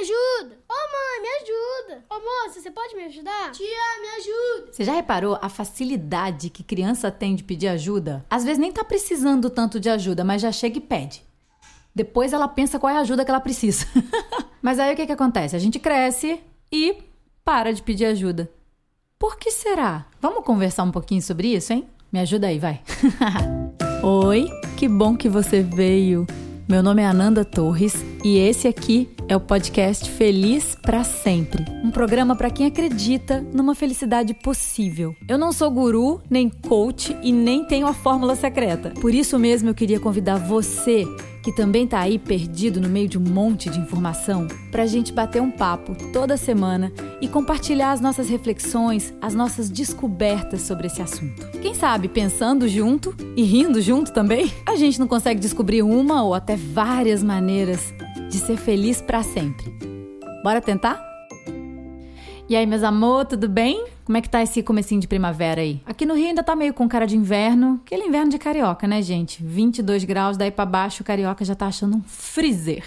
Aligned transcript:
ajuda! 0.00 0.58
Ô 0.68 0.74
mãe, 0.74 1.22
me 1.22 1.28
ajuda! 1.42 2.04
Ô 2.08 2.14
moça, 2.14 2.60
você 2.60 2.70
pode 2.70 2.94
me 2.94 3.04
ajudar? 3.04 3.52
Tia, 3.52 3.66
me 4.00 4.08
ajuda! 4.18 4.72
Você 4.72 4.84
já 4.84 4.92
reparou 4.92 5.38
a 5.40 5.48
facilidade 5.48 6.48
que 6.48 6.62
criança 6.62 7.10
tem 7.10 7.34
de 7.34 7.44
pedir 7.44 7.68
ajuda? 7.68 8.24
Às 8.30 8.44
vezes 8.44 8.58
nem 8.58 8.72
tá 8.72 8.82
precisando 8.82 9.50
tanto 9.50 9.78
de 9.78 9.90
ajuda, 9.90 10.24
mas 10.24 10.42
já 10.42 10.50
chega 10.50 10.78
e 10.78 10.80
pede. 10.80 11.22
Depois 11.94 12.32
ela 12.32 12.48
pensa 12.48 12.78
qual 12.78 12.92
é 12.92 12.96
a 12.96 13.00
ajuda 13.00 13.24
que 13.24 13.30
ela 13.30 13.40
precisa. 13.40 13.86
mas 14.62 14.78
aí 14.78 14.92
o 14.92 14.96
que, 14.96 15.06
que 15.06 15.12
acontece? 15.12 15.56
A 15.56 15.58
gente 15.58 15.78
cresce 15.78 16.40
e 16.72 16.96
para 17.44 17.72
de 17.72 17.82
pedir 17.82 18.06
ajuda. 18.06 18.50
Por 19.18 19.36
que 19.36 19.50
será? 19.50 20.06
Vamos 20.20 20.44
conversar 20.44 20.84
um 20.84 20.90
pouquinho 20.90 21.20
sobre 21.20 21.48
isso, 21.54 21.72
hein? 21.72 21.86
Me 22.10 22.20
ajuda 22.20 22.46
aí, 22.46 22.58
vai. 22.58 22.80
Oi, 24.02 24.48
que 24.78 24.88
bom 24.88 25.14
que 25.16 25.28
você 25.28 25.62
veio. 25.62 26.26
Meu 26.66 26.82
nome 26.82 27.02
é 27.02 27.06
Ananda 27.06 27.44
Torres 27.44 27.94
e 28.24 28.38
esse 28.38 28.66
aqui 28.66 29.10
é 29.30 29.36
o 29.36 29.40
podcast 29.40 30.10
Feliz 30.10 30.74
para 30.74 31.04
Sempre, 31.04 31.64
um 31.84 31.90
programa 31.92 32.34
para 32.34 32.50
quem 32.50 32.66
acredita 32.66 33.40
numa 33.52 33.76
felicidade 33.76 34.34
possível. 34.34 35.14
Eu 35.28 35.38
não 35.38 35.52
sou 35.52 35.70
guru, 35.70 36.20
nem 36.28 36.48
coach 36.48 37.16
e 37.22 37.30
nem 37.30 37.64
tenho 37.64 37.86
a 37.86 37.94
fórmula 37.94 38.34
secreta. 38.34 38.90
Por 39.00 39.14
isso 39.14 39.38
mesmo 39.38 39.68
eu 39.68 39.74
queria 39.74 40.00
convidar 40.00 40.34
você 40.34 41.06
que 41.44 41.54
também 41.54 41.84
está 41.84 42.00
aí 42.00 42.18
perdido 42.18 42.80
no 42.80 42.88
meio 42.88 43.06
de 43.06 43.18
um 43.18 43.22
monte 43.22 43.70
de 43.70 43.78
informação, 43.78 44.48
para 44.70 44.82
a 44.82 44.86
gente 44.86 45.12
bater 45.12 45.40
um 45.40 45.50
papo 45.50 45.94
toda 46.12 46.36
semana 46.36 46.92
e 47.20 47.28
compartilhar 47.28 47.92
as 47.92 48.00
nossas 48.00 48.28
reflexões, 48.28 49.14
as 49.22 49.32
nossas 49.32 49.70
descobertas 49.70 50.62
sobre 50.62 50.88
esse 50.88 51.00
assunto. 51.00 51.46
Quem 51.62 51.72
sabe, 51.72 52.08
pensando 52.08 52.68
junto 52.68 53.14
e 53.36 53.44
rindo 53.44 53.80
junto 53.80 54.12
também, 54.12 54.52
a 54.66 54.74
gente 54.74 54.98
não 54.98 55.06
consegue 55.06 55.40
descobrir 55.40 55.82
uma 55.82 56.22
ou 56.24 56.34
até 56.34 56.56
várias 56.56 57.22
maneiras 57.22 57.94
de 58.30 58.38
ser 58.38 58.56
feliz 58.56 59.02
para 59.02 59.24
sempre. 59.24 59.76
Bora 60.44 60.60
tentar? 60.60 61.04
E 62.48 62.56
aí, 62.56 62.64
meus 62.64 62.84
amor, 62.84 63.26
tudo 63.26 63.48
bem? 63.48 63.84
Como 64.04 64.16
é 64.16 64.20
que 64.20 64.28
tá 64.28 64.42
esse 64.42 64.62
comecinho 64.62 65.00
de 65.00 65.08
primavera 65.08 65.60
aí? 65.60 65.80
Aqui 65.84 66.06
no 66.06 66.14
Rio 66.14 66.28
ainda 66.28 66.42
tá 66.42 66.54
meio 66.54 66.72
com 66.72 66.88
cara 66.88 67.06
de 67.06 67.16
inverno, 67.16 67.80
aquele 67.84 68.04
inverno 68.04 68.30
de 68.30 68.38
carioca, 68.38 68.86
né, 68.86 69.02
gente? 69.02 69.42
22 69.42 70.04
graus, 70.04 70.36
daí 70.36 70.50
para 70.50 70.64
baixo 70.64 71.02
o 71.02 71.06
carioca 71.06 71.44
já 71.44 71.54
tá 71.54 71.66
achando 71.66 71.96
um 71.96 72.02
freezer. 72.02 72.84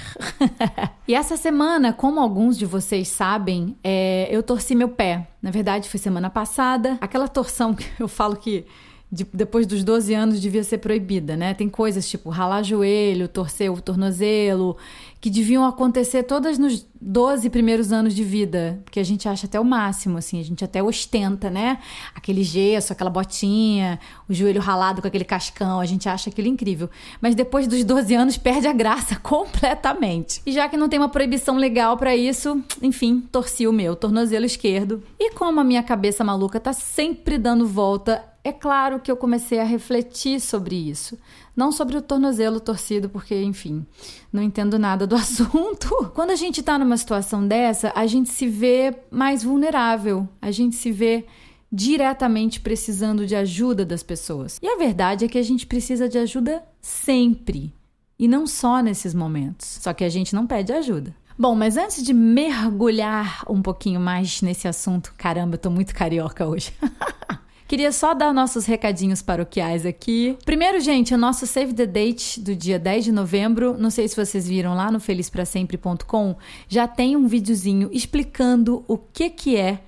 e 1.07 1.13
essa 1.13 1.37
semana, 1.37 1.91
como 1.91 2.19
alguns 2.19 2.57
de 2.57 2.65
vocês 2.65 3.09
sabem, 3.09 3.77
é, 3.83 4.27
eu 4.31 4.43
torci 4.43 4.75
meu 4.75 4.89
pé. 4.89 5.27
Na 5.41 5.51
verdade, 5.51 5.89
foi 5.89 5.99
semana 5.99 6.29
passada. 6.29 6.97
Aquela 6.99 7.27
torção 7.27 7.73
que 7.75 7.85
eu 7.99 8.07
falo 8.07 8.35
que 8.35 8.65
de, 9.13 9.27
depois 9.31 9.67
dos 9.67 9.83
12 9.83 10.11
anos 10.15 10.41
devia 10.41 10.63
ser 10.63 10.79
proibida, 10.79 11.37
né? 11.37 11.53
Tem 11.53 11.69
coisas 11.69 12.09
tipo 12.09 12.31
ralar 12.31 12.63
joelho, 12.63 13.27
torcer 13.27 13.71
o 13.71 13.79
tornozelo, 13.79 14.75
que 15.21 15.29
deviam 15.29 15.67
acontecer 15.67 16.23
todas 16.23 16.57
nos 16.57 16.83
12 16.99 17.47
primeiros 17.51 17.93
anos 17.93 18.15
de 18.15 18.23
vida, 18.23 18.81
que 18.89 18.99
a 18.99 19.03
gente 19.03 19.29
acha 19.29 19.45
até 19.45 19.59
o 19.59 19.63
máximo, 19.63 20.17
assim, 20.17 20.39
a 20.39 20.43
gente 20.43 20.65
até 20.65 20.81
ostenta, 20.81 21.51
né? 21.51 21.77
Aquele 22.15 22.43
gesso, 22.43 22.91
aquela 22.91 23.11
botinha, 23.11 23.99
o 24.27 24.33
joelho 24.33 24.59
ralado 24.59 24.99
com 24.99 25.07
aquele 25.07 25.23
cascão, 25.23 25.79
a 25.79 25.85
gente 25.85 26.09
acha 26.09 26.31
aquilo 26.31 26.47
incrível. 26.47 26.89
Mas 27.21 27.35
depois 27.35 27.67
dos 27.67 27.83
12 27.83 28.15
anos 28.15 28.35
perde 28.35 28.65
a 28.65 28.73
graça 28.73 29.15
completamente. 29.21 30.41
E 30.43 30.51
já 30.51 30.67
que 30.67 30.75
não 30.75 30.89
tem 30.89 30.97
uma 30.97 31.09
proibição 31.09 31.55
legal 31.55 31.97
para 31.97 32.15
isso, 32.15 32.63
enfim, 32.81 33.21
torci 33.31 33.67
o 33.67 33.71
meu 33.71 33.95
tornozelo 33.95 34.45
esquerdo. 34.45 35.03
E 35.19 35.35
como 35.35 35.59
a 35.59 35.63
minha 35.63 35.83
cabeça 35.83 36.23
maluca 36.23 36.59
tá 36.59 36.73
sempre 36.73 37.37
dando 37.37 37.67
volta 37.67 38.32
é 38.43 38.51
claro 38.51 38.99
que 38.99 39.09
eu 39.09 39.15
comecei 39.15 39.59
a 39.59 39.63
refletir 39.63 40.39
sobre 40.41 40.75
isso. 40.75 41.17
Não 41.55 41.71
sobre 41.71 41.95
o 41.95 42.01
tornozelo 42.01 42.59
torcido, 42.59 43.07
porque, 43.07 43.41
enfim, 43.41 43.85
não 44.31 44.43
entendo 44.43 44.77
nada 44.77 45.07
do 45.07 45.15
assunto. 45.15 46.11
Quando 46.13 46.31
a 46.31 46.35
gente 46.35 46.59
está 46.59 46.77
numa 46.77 46.97
situação 46.97 47.47
dessa, 47.47 47.93
a 47.95 48.05
gente 48.05 48.29
se 48.29 48.47
vê 48.47 48.95
mais 49.09 49.43
vulnerável, 49.43 50.27
a 50.41 50.51
gente 50.51 50.75
se 50.75 50.91
vê 50.91 51.25
diretamente 51.71 52.59
precisando 52.59 53.25
de 53.25 53.35
ajuda 53.35 53.85
das 53.85 54.03
pessoas. 54.03 54.59
E 54.61 54.67
a 54.67 54.75
verdade 54.75 55.25
é 55.25 55.27
que 55.27 55.37
a 55.37 55.43
gente 55.43 55.65
precisa 55.65 56.09
de 56.09 56.17
ajuda 56.17 56.63
sempre, 56.81 57.73
e 58.19 58.27
não 58.27 58.45
só 58.45 58.81
nesses 58.81 59.13
momentos. 59.13 59.79
Só 59.81 59.93
que 59.93 60.03
a 60.03 60.09
gente 60.09 60.35
não 60.35 60.45
pede 60.45 60.71
ajuda. 60.71 61.15
Bom, 61.37 61.55
mas 61.55 61.77
antes 61.77 62.03
de 62.03 62.13
mergulhar 62.13 63.43
um 63.49 63.61
pouquinho 63.61 63.99
mais 63.99 64.41
nesse 64.41 64.67
assunto, 64.67 65.13
caramba, 65.17 65.55
eu 65.55 65.59
tô 65.59 65.69
muito 65.69 65.95
carioca 65.95 66.45
hoje. 66.45 66.71
Queria 67.67 67.91
só 67.91 68.13
dar 68.13 68.33
nossos 68.33 68.65
recadinhos 68.65 69.21
paroquiais 69.21 69.85
aqui. 69.85 70.37
Primeiro, 70.45 70.79
gente, 70.79 71.13
o 71.13 71.17
nosso 71.17 71.47
Save 71.47 71.73
the 71.73 71.85
Date 71.85 72.39
do 72.39 72.55
dia 72.55 72.77
10 72.77 73.05
de 73.05 73.11
novembro, 73.11 73.75
não 73.77 73.89
sei 73.89 74.07
se 74.07 74.15
vocês 74.15 74.47
viram 74.47 74.75
lá 74.75 74.91
no 74.91 74.99
felizprasempre.com, 74.99 76.35
já 76.67 76.87
tem 76.87 77.15
um 77.15 77.27
videozinho 77.27 77.89
explicando 77.91 78.83
o 78.87 78.97
que 78.97 79.29
que 79.29 79.55
é 79.55 79.79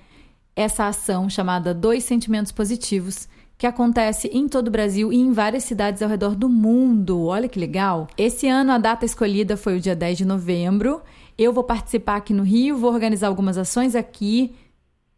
essa 0.54 0.86
ação 0.86 1.28
chamada 1.28 1.74
Dois 1.74 2.02
Sentimentos 2.04 2.50
Positivos, 2.50 3.28
que 3.58 3.66
acontece 3.66 4.28
em 4.32 4.48
todo 4.48 4.68
o 4.68 4.70
Brasil 4.70 5.12
e 5.12 5.16
em 5.16 5.32
várias 5.32 5.64
cidades 5.64 6.02
ao 6.02 6.08
redor 6.08 6.34
do 6.34 6.48
mundo. 6.48 7.26
Olha 7.26 7.48
que 7.48 7.58
legal! 7.58 8.08
Esse 8.16 8.48
ano 8.48 8.72
a 8.72 8.78
data 8.78 9.04
escolhida 9.04 9.56
foi 9.56 9.76
o 9.76 9.80
dia 9.80 9.94
10 9.94 10.18
de 10.18 10.24
novembro. 10.24 11.02
Eu 11.38 11.52
vou 11.52 11.62
participar 11.62 12.16
aqui 12.16 12.32
no 12.32 12.42
Rio, 12.42 12.78
vou 12.78 12.90
organizar 12.90 13.28
algumas 13.28 13.58
ações 13.58 13.94
aqui 13.94 14.54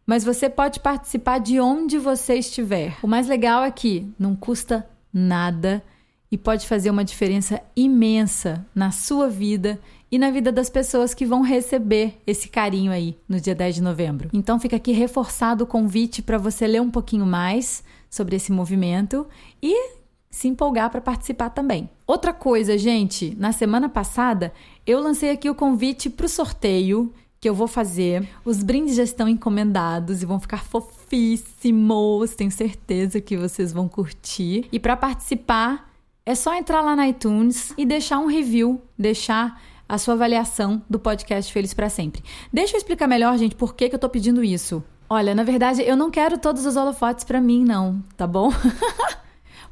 mas 0.09 0.23
você 0.23 0.49
pode 0.49 0.79
participar 0.79 1.37
de 1.37 1.59
onde 1.59 1.99
você 1.99 2.33
estiver. 2.33 2.97
O 3.03 3.05
mais 3.05 3.27
legal 3.27 3.63
é 3.63 3.69
que 3.69 4.11
não 4.17 4.35
custa 4.35 4.89
nada 5.13 5.83
e 6.31 6.35
pode 6.35 6.65
fazer 6.65 6.89
uma 6.89 7.03
diferença 7.03 7.61
imensa 7.75 8.65
na 8.73 8.89
sua 8.89 9.29
vida 9.29 9.79
e 10.11 10.17
na 10.17 10.31
vida 10.31 10.51
das 10.51 10.67
pessoas 10.67 11.13
que 11.13 11.27
vão 11.27 11.43
receber 11.43 12.19
esse 12.25 12.47
carinho 12.49 12.91
aí 12.91 13.19
no 13.29 13.39
dia 13.39 13.53
10 13.53 13.75
de 13.75 13.83
novembro. 13.83 14.29
Então 14.33 14.59
fica 14.59 14.77
aqui 14.77 14.91
reforçado 14.91 15.63
o 15.63 15.67
convite 15.67 16.23
para 16.23 16.39
você 16.39 16.65
ler 16.65 16.81
um 16.81 16.89
pouquinho 16.89 17.27
mais 17.27 17.83
sobre 18.09 18.35
esse 18.35 18.51
movimento 18.51 19.27
e 19.61 19.91
se 20.31 20.47
empolgar 20.47 20.89
para 20.89 21.01
participar 21.01 21.51
também. 21.51 21.87
Outra 22.07 22.33
coisa, 22.33 22.79
gente, 22.79 23.37
na 23.37 23.51
semana 23.51 23.87
passada 23.87 24.51
eu 24.87 24.99
lancei 24.99 25.29
aqui 25.29 25.51
o 25.51 25.55
convite 25.55 26.09
para 26.09 26.25
o 26.25 26.29
sorteio 26.29 27.13
que 27.39 27.47
eu 27.47 27.53
vou 27.53 27.67
fazer. 27.67 28.27
Os 28.43 28.61
brindes 28.63 28.95
já 28.95 29.03
estão 29.03 29.27
encomendados 29.27 30.21
e 30.21 30.25
vão 30.25 30.39
ficar 30.39 30.63
fofíssimos. 30.63 32.35
Tenho 32.35 32.51
certeza 32.51 33.21
que 33.21 33.37
vocês 33.37 33.71
vão 33.71 33.87
curtir. 33.87 34.67
E 34.71 34.79
para 34.79 34.97
participar, 34.97 35.89
é 36.25 36.35
só 36.35 36.53
entrar 36.53 36.81
lá 36.81 36.95
na 36.95 37.07
iTunes 37.07 37.73
e 37.77 37.85
deixar 37.85 38.19
um 38.19 38.27
review, 38.27 38.81
deixar 38.97 39.61
a 39.87 39.97
sua 39.97 40.13
avaliação 40.13 40.81
do 40.89 40.99
podcast 40.99 41.51
Feliz 41.51 41.73
para 41.73 41.89
Sempre. 41.89 42.23
Deixa 42.53 42.75
eu 42.75 42.77
explicar 42.77 43.07
melhor, 43.07 43.35
gente, 43.37 43.55
por 43.55 43.73
que, 43.73 43.89
que 43.89 43.95
eu 43.95 43.99
tô 43.99 44.07
pedindo 44.07 44.43
isso. 44.43 44.83
Olha, 45.09 45.33
na 45.33 45.43
verdade, 45.43 45.81
eu 45.81 45.97
não 45.97 46.11
quero 46.11 46.37
todos 46.37 46.67
os 46.67 46.75
holofotes 46.75 47.23
para 47.23 47.41
mim, 47.41 47.63
não, 47.63 48.03
tá 48.15 48.27
bom? 48.27 48.51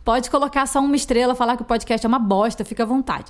Pode 0.08 0.30
colocar 0.30 0.66
só 0.68 0.80
uma 0.80 0.96
estrela, 0.96 1.36
falar 1.36 1.58
que 1.58 1.64
o 1.64 1.66
podcast 1.66 2.06
é 2.06 2.08
uma 2.08 2.18
bosta, 2.18 2.64
fica 2.64 2.84
à 2.84 2.86
vontade. 2.86 3.26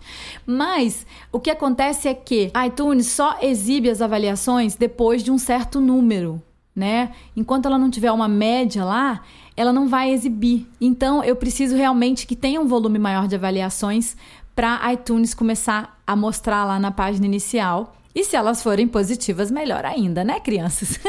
Mas 0.46 1.08
o 1.32 1.40
que 1.40 1.50
acontece 1.50 2.08
é 2.08 2.14
que 2.14 2.52
iTunes 2.68 3.08
só 3.08 3.36
exibe 3.42 3.90
as 3.90 4.00
avaliações 4.00 4.76
depois 4.76 5.24
de 5.24 5.32
um 5.32 5.40
certo 5.40 5.82
número, 5.82 6.40
né? 6.76 7.14
Enquanto 7.36 7.66
ela 7.66 7.80
não 7.80 7.90
tiver 7.90 8.12
uma 8.12 8.28
média 8.28 8.86
lá, 8.86 9.24
ela 9.56 9.74
não 9.74 9.88
vai 9.88 10.12
exibir. 10.12 10.68
Então 10.80 11.24
eu 11.24 11.36
preciso 11.36 11.76
realmente 11.76 12.28
que 12.28 12.36
tenha 12.36 12.62
um 12.62 12.68
volume 12.68 13.00
maior 13.00 13.28
de 13.28 13.34
avaliações 13.34 14.16
para 14.56 14.80
iTunes 14.94 15.34
começar 15.34 16.00
a 16.06 16.16
mostrar 16.16 16.64
lá 16.64 16.78
na 16.78 16.92
página 16.92 17.26
inicial. 17.26 17.96
E 18.14 18.24
se 18.24 18.36
elas 18.36 18.62
forem 18.62 18.88
positivas, 18.88 19.50
melhor 19.50 19.84
ainda, 19.84 20.24
né, 20.24 20.40
crianças? 20.40 21.00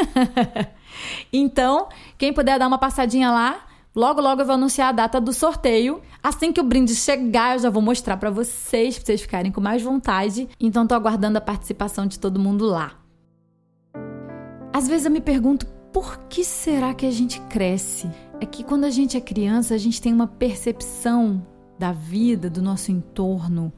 então, 1.31 1.91
quem 2.17 2.33
puder 2.33 2.59
dar 2.59 2.67
uma 2.67 2.79
passadinha 2.79 3.31
lá, 3.31 3.68
Logo, 3.99 4.21
logo 4.21 4.43
eu 4.43 4.47
vou 4.47 4.55
anunciar 4.55 4.91
a 4.91 4.93
data 4.93 5.21
do 5.21 5.33
sorteio. 5.33 6.01
Assim 6.23 6.53
que 6.53 6.61
o 6.61 6.65
brinde 6.65 6.95
chegar, 6.95 7.57
eu 7.57 7.63
já 7.63 7.69
vou 7.69 7.83
mostrar 7.83 8.17
para 8.17 8.31
vocês, 8.31 8.97
pra 8.97 9.05
vocês 9.05 9.23
ficarem 9.23 9.51
com 9.51 9.61
mais 9.61 9.83
vontade. 9.83 10.49
Então 10.61 10.87
tô 10.87 10.95
aguardando 10.95 11.37
a 11.37 11.41
participação 11.41 12.07
de 12.07 12.17
todo 12.17 12.39
mundo 12.39 12.65
lá. 12.65 12.93
Às 14.73 14.87
vezes 14.87 15.05
eu 15.05 15.11
me 15.11 15.21
pergunto 15.21 15.67
por 15.93 16.17
que 16.29 16.45
será 16.45 16.95
que 16.95 17.07
a 17.07 17.11
gente 17.11 17.41
cresce? 17.49 18.09
É 18.41 18.47
que 18.47 18.63
quando 18.63 18.85
a 18.85 18.91
gente 18.91 19.17
é 19.17 19.21
criança, 19.21 19.75
a 19.75 19.79
gente 19.79 20.01
tem 20.01 20.13
uma 20.13 20.29
percepção 20.29 21.45
da 21.77 21.91
vida, 21.91 22.49
do 22.49 22.63
nosso 22.63 22.93
entorno 22.93 23.73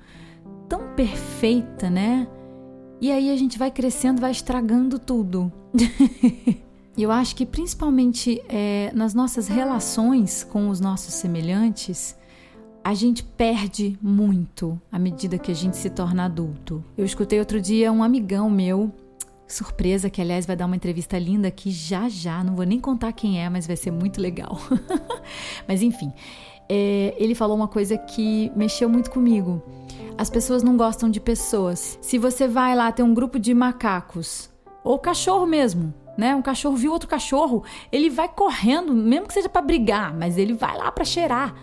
tão 0.69 0.95
perfeita, 0.95 1.89
né? 1.89 2.29
E 3.01 3.11
aí 3.11 3.31
a 3.31 3.37
gente 3.39 3.59
vai 3.59 3.71
crescendo, 3.71 4.21
vai 4.21 4.33
estragando 4.33 4.99
tudo. 4.99 5.51
E 6.97 7.03
eu 7.03 7.11
acho 7.11 7.37
que 7.37 7.47
principalmente 7.47 8.43
é, 8.49 8.91
nas 8.95 9.15
nossas 9.15 9.49
relações 9.49 10.45
com 10.45 10.69
os 10.69 10.81
nossos 10.81 11.15
semelhantes, 11.15 12.17
a 12.83 12.95
gente 12.95 13.23
perde 13.23 13.99
muito 14.03 14.81
à 14.91 14.99
medida 14.99 15.39
que 15.39 15.51
a 15.51 15.55
gente 15.55 15.77
se 15.77 15.91
torna 15.91 16.25
adulto. 16.25 16.85
Eu 16.97 17.05
escutei 17.05 17.39
outro 17.39 17.61
dia 17.61 17.93
um 17.93 18.03
amigão 18.03 18.51
meu, 18.51 18.93
surpresa, 19.47 20.09
que 20.09 20.21
aliás 20.21 20.47
vai 20.47 20.57
dar 20.57 20.67
uma 20.67 20.77
entrevista 20.77 21.19
linda 21.19 21.49
aqui 21.49 21.71
já 21.71 22.09
já, 22.09 22.43
não 22.43 22.55
vou 22.55 22.65
nem 22.65 22.81
contar 22.81 23.13
quem 23.13 23.43
é, 23.43 23.49
mas 23.49 23.67
vai 23.67 23.77
ser 23.77 23.91
muito 23.91 24.21
legal. 24.21 24.59
mas 25.67 25.83
enfim, 25.83 26.13
é, 26.69 27.15
ele 27.19 27.35
falou 27.35 27.57
uma 27.57 27.69
coisa 27.69 27.99
que 27.99 28.51
mexeu 28.57 28.89
muito 28.89 29.11
comigo. 29.11 29.63
As 30.17 30.31
pessoas 30.31 30.63
não 30.63 30.77
gostam 30.77 31.11
de 31.11 31.21
pessoas. 31.21 31.99
Se 32.01 32.19
você 32.19 32.47
vai 32.47 32.75
lá 32.77 32.93
ter 32.93 33.03
um 33.03 33.15
grupo 33.15 33.39
de 33.39 33.55
macacos, 33.55 34.51
ou 34.85 34.99
cachorro 34.99 35.47
mesmo, 35.47 35.93
né? 36.21 36.37
Um 36.37 36.43
cachorro 36.43 36.77
viu 36.77 36.93
outro 36.93 37.09
cachorro, 37.09 37.65
ele 37.91 38.09
vai 38.09 38.29
correndo, 38.29 38.95
mesmo 38.95 39.27
que 39.27 39.35
seja 39.35 39.49
para 39.49 39.63
brigar, 39.63 40.15
mas 40.15 40.39
ele 40.39 40.53
vai 40.53 40.77
lá 40.77 40.93
para 40.93 41.05
cheirar. 41.05 41.55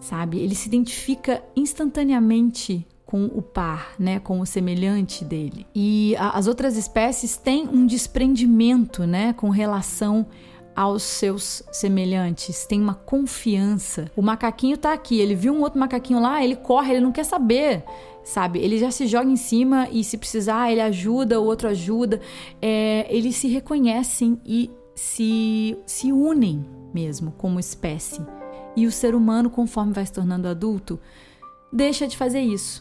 Sabe? 0.00 0.38
Ele 0.40 0.54
se 0.54 0.66
identifica 0.66 1.42
instantaneamente 1.54 2.86
com 3.06 3.26
o 3.26 3.40
par, 3.40 3.94
né, 3.98 4.18
com 4.18 4.40
o 4.40 4.46
semelhante 4.46 5.24
dele. 5.24 5.66
E 5.74 6.16
a, 6.16 6.30
as 6.30 6.46
outras 6.46 6.76
espécies 6.76 7.36
têm 7.36 7.68
um 7.68 7.86
desprendimento, 7.86 9.06
né, 9.06 9.32
com 9.34 9.50
relação 9.50 10.26
aos 10.74 11.04
seus 11.04 11.62
semelhantes, 11.70 12.66
tem 12.66 12.80
uma 12.80 12.94
confiança. 12.94 14.10
O 14.16 14.22
macaquinho 14.22 14.76
tá 14.76 14.92
aqui, 14.92 15.20
ele 15.20 15.34
viu 15.34 15.54
um 15.54 15.60
outro 15.60 15.78
macaquinho 15.78 16.20
lá, 16.20 16.42
ele 16.42 16.56
corre, 16.56 16.94
ele 16.94 17.00
não 17.00 17.12
quer 17.12 17.24
saber, 17.24 17.84
sabe? 18.24 18.58
Ele 18.58 18.78
já 18.78 18.90
se 18.90 19.06
joga 19.06 19.30
em 19.30 19.36
cima 19.36 19.88
e 19.90 20.02
se 20.02 20.16
precisar, 20.16 20.72
ele 20.72 20.80
ajuda, 20.80 21.40
o 21.40 21.44
outro 21.44 21.68
ajuda. 21.68 22.20
É, 22.60 23.06
eles 23.14 23.36
se 23.36 23.46
reconhecem 23.48 24.40
e 24.44 24.70
se, 24.94 25.76
se 25.86 26.10
unem 26.10 26.64
mesmo 26.92 27.32
como 27.32 27.60
espécie. 27.60 28.24
E 28.76 28.86
o 28.86 28.92
ser 28.92 29.14
humano, 29.14 29.50
conforme 29.50 29.92
vai 29.92 30.06
se 30.06 30.12
tornando 30.12 30.48
adulto, 30.48 30.98
deixa 31.72 32.06
de 32.06 32.16
fazer 32.16 32.40
isso. 32.40 32.80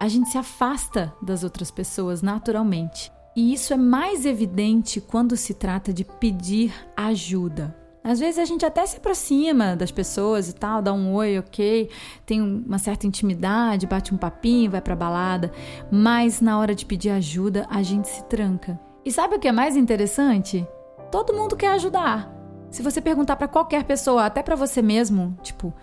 A 0.00 0.08
gente 0.08 0.30
se 0.30 0.38
afasta 0.38 1.14
das 1.22 1.44
outras 1.44 1.70
pessoas 1.70 2.22
naturalmente. 2.22 3.10
E 3.36 3.52
isso 3.52 3.72
é 3.72 3.76
mais 3.76 4.26
evidente 4.26 5.00
quando 5.00 5.36
se 5.36 5.54
trata 5.54 5.92
de 5.92 6.04
pedir 6.04 6.74
ajuda. 6.96 7.76
Às 8.08 8.18
vezes 8.18 8.38
a 8.38 8.46
gente 8.46 8.64
até 8.64 8.86
se 8.86 8.96
aproxima 8.96 9.76
das 9.76 9.90
pessoas 9.90 10.48
e 10.48 10.54
tal, 10.54 10.80
dá 10.80 10.94
um 10.94 11.12
oi, 11.12 11.38
ok, 11.38 11.90
tem 12.24 12.40
uma 12.40 12.78
certa 12.78 13.06
intimidade, 13.06 13.86
bate 13.86 14.14
um 14.14 14.16
papinho, 14.16 14.70
vai 14.70 14.80
pra 14.80 14.96
balada, 14.96 15.52
mas 15.92 16.40
na 16.40 16.58
hora 16.58 16.74
de 16.74 16.86
pedir 16.86 17.10
ajuda 17.10 17.66
a 17.68 17.82
gente 17.82 18.08
se 18.08 18.24
tranca. 18.24 18.80
E 19.04 19.12
sabe 19.12 19.36
o 19.36 19.38
que 19.38 19.46
é 19.46 19.52
mais 19.52 19.76
interessante? 19.76 20.66
Todo 21.12 21.34
mundo 21.34 21.54
quer 21.54 21.72
ajudar. 21.72 22.34
Se 22.70 22.82
você 22.82 22.98
perguntar 22.98 23.36
para 23.36 23.46
qualquer 23.46 23.84
pessoa, 23.84 24.24
até 24.24 24.42
para 24.42 24.56
você 24.56 24.80
mesmo, 24.80 25.36
tipo, 25.42 25.74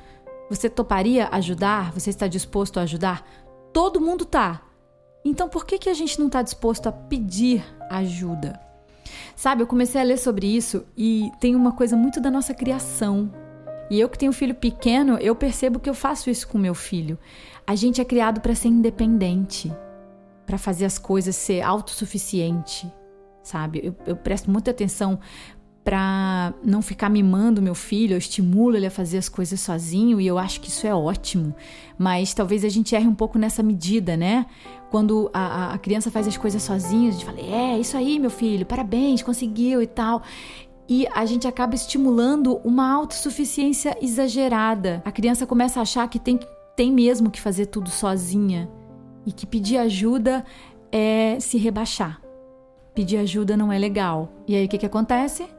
você 0.50 0.68
toparia 0.68 1.30
ajudar? 1.32 1.92
Você 1.92 2.10
está 2.10 2.26
disposto 2.26 2.80
a 2.80 2.84
ajudar? 2.84 3.24
Todo 3.72 4.02
mundo 4.02 4.26
tá. 4.26 4.64
Então 5.24 5.48
por 5.48 5.64
que, 5.64 5.78
que 5.78 5.90
a 5.90 5.94
gente 5.94 6.18
não 6.18 6.26
está 6.26 6.42
disposto 6.42 6.88
a 6.88 6.92
pedir 6.92 7.64
ajuda? 7.88 8.60
Sabe, 9.36 9.62
eu 9.62 9.68
comecei 9.68 10.00
a 10.00 10.04
ler 10.04 10.18
sobre 10.18 10.48
isso 10.48 10.86
e 10.96 11.30
tem 11.40 11.56
uma 11.56 11.74
coisa 11.74 11.98
muito 11.98 12.22
da 12.22 12.32
nossa 12.32 12.54
criação. 12.54 13.32
E 13.90 14.00
eu 14.00 14.10
que 14.10 14.18
tenho 14.18 14.32
filho 14.32 14.56
pequeno, 14.56 15.18
eu 15.18 15.36
percebo 15.36 15.80
que 15.80 15.90
eu 15.90 15.94
faço 15.94 16.30
isso 16.30 16.48
com 16.48 16.58
meu 16.58 16.74
filho. 16.74 17.20
A 17.68 17.76
gente 17.76 18.00
é 18.00 18.06
criado 18.06 18.40
para 18.40 18.56
ser 18.56 18.70
independente, 18.70 19.72
para 20.46 20.58
fazer 20.58 20.86
as 20.86 20.98
coisas 20.98 21.36
ser 21.36 21.62
autossuficiente, 21.62 22.92
sabe? 23.44 23.82
Eu, 23.84 23.96
eu 24.08 24.16
presto 24.16 24.50
muita 24.50 24.72
atenção 24.72 25.20
para 25.86 26.52
não 26.64 26.82
ficar 26.82 27.10
mimando 27.12 27.62
meu 27.62 27.76
filho, 27.76 28.16
eu 28.16 28.18
estimulo 28.18 28.76
ele 28.76 28.88
a 28.88 28.92
fazer 28.92 29.20
as 29.20 29.30
coisas 29.30 29.62
sozinho 29.62 30.20
e 30.20 30.26
eu 30.26 30.40
acho 30.40 30.60
que 30.60 30.68
isso 30.68 30.88
é 30.88 30.94
ótimo. 30.94 31.56
Mas 31.96 32.34
talvez 32.34 32.66
a 32.66 32.70
gente 32.70 32.96
erre 32.96 33.08
um 33.08 33.14
pouco 33.14 33.38
nessa 33.38 33.62
medida, 33.62 34.18
né? 34.18 34.48
Quando 34.90 35.30
a, 35.32 35.74
a 35.74 35.78
criança 35.78 36.10
faz 36.10 36.28
as 36.28 36.36
coisas 36.36 36.64
sozinha, 36.64 37.10
a 37.10 37.12
gente 37.12 37.24
fala: 37.24 37.40
é, 37.40 37.78
isso 37.80 37.96
aí, 37.96 38.18
meu 38.18 38.32
filho, 38.32 38.66
parabéns, 38.66 39.22
conseguiu 39.22 39.80
e 39.80 39.86
tal. 39.86 40.24
E 40.90 41.08
a 41.14 41.24
gente 41.24 41.48
acaba 41.48 41.76
estimulando 41.76 42.60
uma 42.64 42.92
autossuficiência 42.92 43.96
exagerada. 44.02 45.04
A 45.06 45.12
criança 45.12 45.46
começa 45.46 45.80
a 45.80 45.84
achar 45.84 46.08
que 46.10 46.18
tem, 46.18 46.40
tem 46.76 46.92
mesmo 46.92 47.30
que 47.30 47.40
fazer 47.40 47.68
tudo 47.68 47.92
sozinha 47.92 48.68
e 49.24 49.32
que 49.32 49.46
pedir 49.46 49.78
ajuda 49.78 50.44
é 50.92 51.40
se 51.40 51.60
rebaixar. 51.60 52.20
Pedir 52.96 53.18
ajuda 53.18 53.56
não 53.56 53.72
é 53.72 53.78
legal. 53.78 54.32
E 54.48 54.56
aí 54.56 54.66
o 54.66 54.70
que, 54.70 54.80
que 54.80 54.86
acontece? 54.86 55.55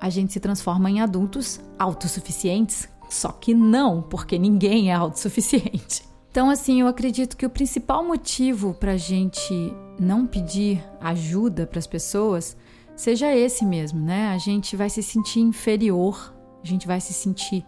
A 0.00 0.08
gente 0.08 0.32
se 0.32 0.40
transforma 0.40 0.90
em 0.90 1.00
adultos 1.00 1.60
autossuficientes, 1.78 2.88
só 3.08 3.28
que 3.28 3.52
não, 3.52 4.00
porque 4.00 4.38
ninguém 4.38 4.90
é 4.90 4.94
autossuficiente. 4.94 6.08
Então, 6.30 6.48
assim, 6.48 6.80
eu 6.80 6.86
acredito 6.86 7.36
que 7.36 7.44
o 7.44 7.50
principal 7.50 8.04
motivo 8.04 8.72
para 8.72 8.92
a 8.92 8.96
gente 8.96 9.52
não 9.98 10.26
pedir 10.26 10.82
ajuda 11.00 11.66
para 11.66 11.78
as 11.78 11.88
pessoas 11.88 12.56
seja 12.94 13.34
esse 13.34 13.64
mesmo, 13.64 14.00
né? 14.00 14.28
A 14.28 14.38
gente 14.38 14.76
vai 14.76 14.88
se 14.88 15.02
sentir 15.02 15.40
inferior, 15.40 16.32
a 16.62 16.66
gente 16.66 16.86
vai 16.86 17.00
se 17.00 17.12
sentir 17.12 17.66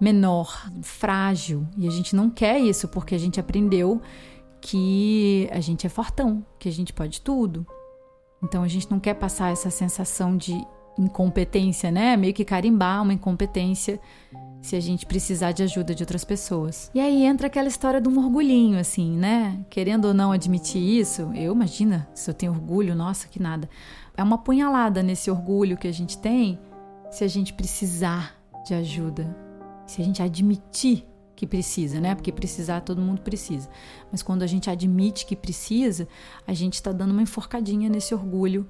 menor, 0.00 0.70
frágil, 0.82 1.66
e 1.76 1.88
a 1.88 1.90
gente 1.90 2.14
não 2.14 2.30
quer 2.30 2.60
isso 2.60 2.86
porque 2.86 3.14
a 3.14 3.18
gente 3.18 3.40
aprendeu 3.40 4.00
que 4.60 5.48
a 5.50 5.60
gente 5.60 5.86
é 5.86 5.90
fortão, 5.90 6.44
que 6.58 6.68
a 6.68 6.72
gente 6.72 6.92
pode 6.92 7.20
tudo. 7.20 7.66
Então 8.42 8.62
a 8.62 8.68
gente 8.68 8.90
não 8.90 9.00
quer 9.00 9.14
passar 9.14 9.52
essa 9.52 9.70
sensação 9.70 10.36
de 10.36 10.54
incompetência, 10.98 11.90
né? 11.90 12.16
Meio 12.16 12.34
que 12.34 12.44
carimbar 12.44 13.02
uma 13.02 13.12
incompetência 13.12 14.00
se 14.62 14.76
a 14.76 14.80
gente 14.80 15.04
precisar 15.04 15.52
de 15.52 15.62
ajuda 15.62 15.94
de 15.94 16.02
outras 16.02 16.24
pessoas. 16.24 16.90
E 16.94 17.00
aí 17.00 17.24
entra 17.24 17.48
aquela 17.48 17.68
história 17.68 18.00
de 18.00 18.08
um 18.08 18.18
orgulhinho, 18.18 18.78
assim, 18.78 19.16
né? 19.16 19.62
Querendo 19.68 20.06
ou 20.06 20.14
não 20.14 20.32
admitir 20.32 20.80
isso, 20.80 21.30
eu 21.34 21.52
imagina 21.52 22.08
se 22.14 22.30
eu 22.30 22.34
tenho 22.34 22.52
orgulho, 22.52 22.94
nossa, 22.94 23.28
que 23.28 23.40
nada. 23.40 23.68
É 24.16 24.22
uma 24.22 24.38
punhalada 24.38 25.02
nesse 25.02 25.30
orgulho 25.30 25.76
que 25.76 25.88
a 25.88 25.92
gente 25.92 26.16
tem 26.16 26.58
se 27.10 27.24
a 27.24 27.28
gente 27.28 27.52
precisar 27.52 28.34
de 28.66 28.72
ajuda. 28.72 29.36
Se 29.86 30.00
a 30.00 30.04
gente 30.04 30.22
admitir 30.22 31.06
que 31.36 31.46
precisa, 31.46 32.00
né? 32.00 32.14
Porque 32.14 32.32
precisar 32.32 32.80
todo 32.80 33.02
mundo 33.02 33.20
precisa. 33.20 33.68
Mas 34.10 34.22
quando 34.22 34.42
a 34.42 34.46
gente 34.46 34.70
admite 34.70 35.26
que 35.26 35.36
precisa, 35.36 36.08
a 36.46 36.54
gente 36.54 36.74
está 36.74 36.90
dando 36.90 37.10
uma 37.10 37.22
enforcadinha 37.22 37.90
nesse 37.90 38.14
orgulho 38.14 38.66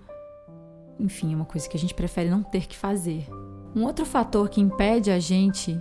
enfim, 0.99 1.32
é 1.32 1.37
uma 1.37 1.44
coisa 1.44 1.69
que 1.69 1.76
a 1.76 1.81
gente 1.81 1.94
prefere 1.94 2.31
não 2.31 2.43
ter 2.43 2.67
que 2.67 2.76
fazer. 2.76 3.26
Um 3.75 3.85
outro 3.85 4.06
fator 4.06 4.49
que 4.49 4.61
impede 4.61 5.11
a 5.11 5.19
gente 5.19 5.81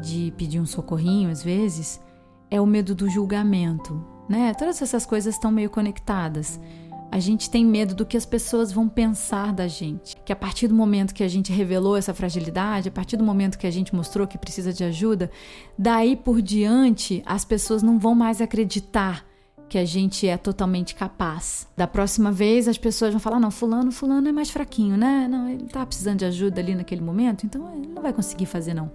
de 0.00 0.32
pedir 0.36 0.60
um 0.60 0.66
socorrinho, 0.66 1.30
às 1.30 1.42
vezes, 1.42 2.00
é 2.50 2.60
o 2.60 2.66
medo 2.66 2.94
do 2.94 3.08
julgamento, 3.08 4.04
né? 4.28 4.52
Todas 4.54 4.80
essas 4.82 5.06
coisas 5.06 5.34
estão 5.34 5.50
meio 5.50 5.70
conectadas. 5.70 6.60
A 7.12 7.18
gente 7.18 7.50
tem 7.50 7.64
medo 7.64 7.94
do 7.94 8.06
que 8.06 8.16
as 8.16 8.24
pessoas 8.24 8.70
vão 8.70 8.88
pensar 8.88 9.52
da 9.52 9.66
gente. 9.66 10.16
Que 10.24 10.32
a 10.32 10.36
partir 10.36 10.68
do 10.68 10.74
momento 10.74 11.12
que 11.12 11.24
a 11.24 11.28
gente 11.28 11.50
revelou 11.52 11.96
essa 11.96 12.14
fragilidade, 12.14 12.88
a 12.88 12.92
partir 12.92 13.16
do 13.16 13.24
momento 13.24 13.58
que 13.58 13.66
a 13.66 13.70
gente 13.70 13.94
mostrou 13.94 14.28
que 14.28 14.38
precisa 14.38 14.72
de 14.72 14.84
ajuda, 14.84 15.30
daí 15.76 16.14
por 16.14 16.40
diante 16.40 17.20
as 17.26 17.44
pessoas 17.44 17.82
não 17.82 17.98
vão 17.98 18.14
mais 18.14 18.40
acreditar 18.40 19.26
que 19.70 19.78
a 19.78 19.84
gente 19.84 20.26
é 20.26 20.36
totalmente 20.36 20.96
capaz. 20.96 21.68
Da 21.76 21.86
próxima 21.86 22.32
vez 22.32 22.66
as 22.66 22.76
pessoas 22.76 23.12
vão 23.12 23.20
falar: 23.20 23.38
não, 23.38 23.52
fulano, 23.52 23.92
fulano 23.92 24.28
é 24.28 24.32
mais 24.32 24.50
fraquinho, 24.50 24.96
né? 24.96 25.28
Não, 25.30 25.48
ele 25.48 25.64
tá 25.66 25.86
precisando 25.86 26.18
de 26.18 26.24
ajuda 26.24 26.60
ali 26.60 26.74
naquele 26.74 27.00
momento, 27.00 27.46
então 27.46 27.72
ele 27.72 27.86
não 27.86 28.02
vai 28.02 28.12
conseguir 28.12 28.46
fazer, 28.46 28.74
não. 28.74 28.90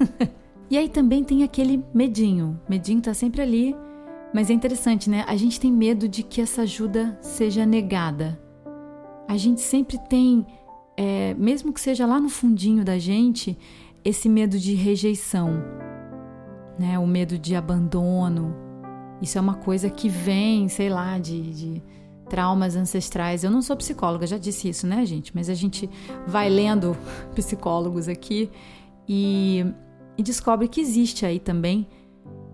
e 0.70 0.78
aí 0.78 0.88
também 0.88 1.22
tem 1.22 1.42
aquele 1.42 1.84
medinho. 1.92 2.58
Medinho 2.66 3.02
tá 3.02 3.12
sempre 3.12 3.42
ali, 3.42 3.76
mas 4.32 4.48
é 4.48 4.54
interessante, 4.54 5.10
né? 5.10 5.24
A 5.28 5.36
gente 5.36 5.60
tem 5.60 5.70
medo 5.70 6.08
de 6.08 6.22
que 6.22 6.40
essa 6.40 6.62
ajuda 6.62 7.18
seja 7.20 7.66
negada. 7.66 8.40
A 9.28 9.36
gente 9.36 9.60
sempre 9.60 9.98
tem, 10.08 10.46
é, 10.96 11.34
mesmo 11.34 11.70
que 11.70 11.82
seja 11.82 12.06
lá 12.06 12.18
no 12.18 12.30
fundinho 12.30 12.82
da 12.82 12.98
gente, 12.98 13.58
esse 14.02 14.26
medo 14.26 14.58
de 14.58 14.72
rejeição, 14.74 15.50
né? 16.78 16.98
O 16.98 17.06
medo 17.06 17.38
de 17.38 17.54
abandono, 17.54 18.67
isso 19.20 19.38
é 19.38 19.40
uma 19.40 19.54
coisa 19.54 19.90
que 19.90 20.08
vem, 20.08 20.68
sei 20.68 20.88
lá, 20.88 21.18
de, 21.18 21.52
de 21.52 21.82
traumas 22.28 22.76
ancestrais. 22.76 23.42
Eu 23.42 23.50
não 23.50 23.62
sou 23.62 23.76
psicóloga, 23.76 24.26
já 24.26 24.38
disse 24.38 24.68
isso, 24.68 24.86
né, 24.86 25.04
gente? 25.04 25.34
Mas 25.34 25.48
a 25.48 25.54
gente 25.54 25.88
vai 26.26 26.48
lendo 26.48 26.96
psicólogos 27.34 28.08
aqui 28.08 28.50
e, 29.08 29.64
e 30.16 30.22
descobre 30.22 30.68
que 30.68 30.80
existe 30.80 31.26
aí 31.26 31.40
também 31.40 31.86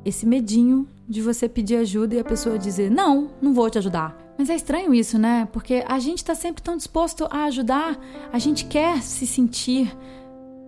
esse 0.05 0.27
medinho 0.27 0.89
de 1.09 1.21
você 1.21 1.49
pedir 1.49 1.77
ajuda 1.77 2.15
e 2.15 2.19
a 2.19 2.25
pessoa 2.25 2.59
dizer: 2.59 2.91
Não, 2.91 3.31
não 3.41 3.53
vou 3.53 3.69
te 3.69 3.79
ajudar. 3.79 4.17
Mas 4.37 4.51
é 4.51 4.55
estranho 4.55 4.93
isso, 4.93 5.19
né? 5.19 5.49
Porque 5.53 5.85
a 5.87 5.99
gente 5.99 6.19
está 6.19 6.35
sempre 6.35 6.63
tão 6.63 6.77
disposto 6.77 7.27
a 7.31 7.45
ajudar, 7.45 7.99
a 8.33 8.39
gente 8.39 8.65
quer 8.65 9.01
se 9.01 9.27
sentir 9.27 9.97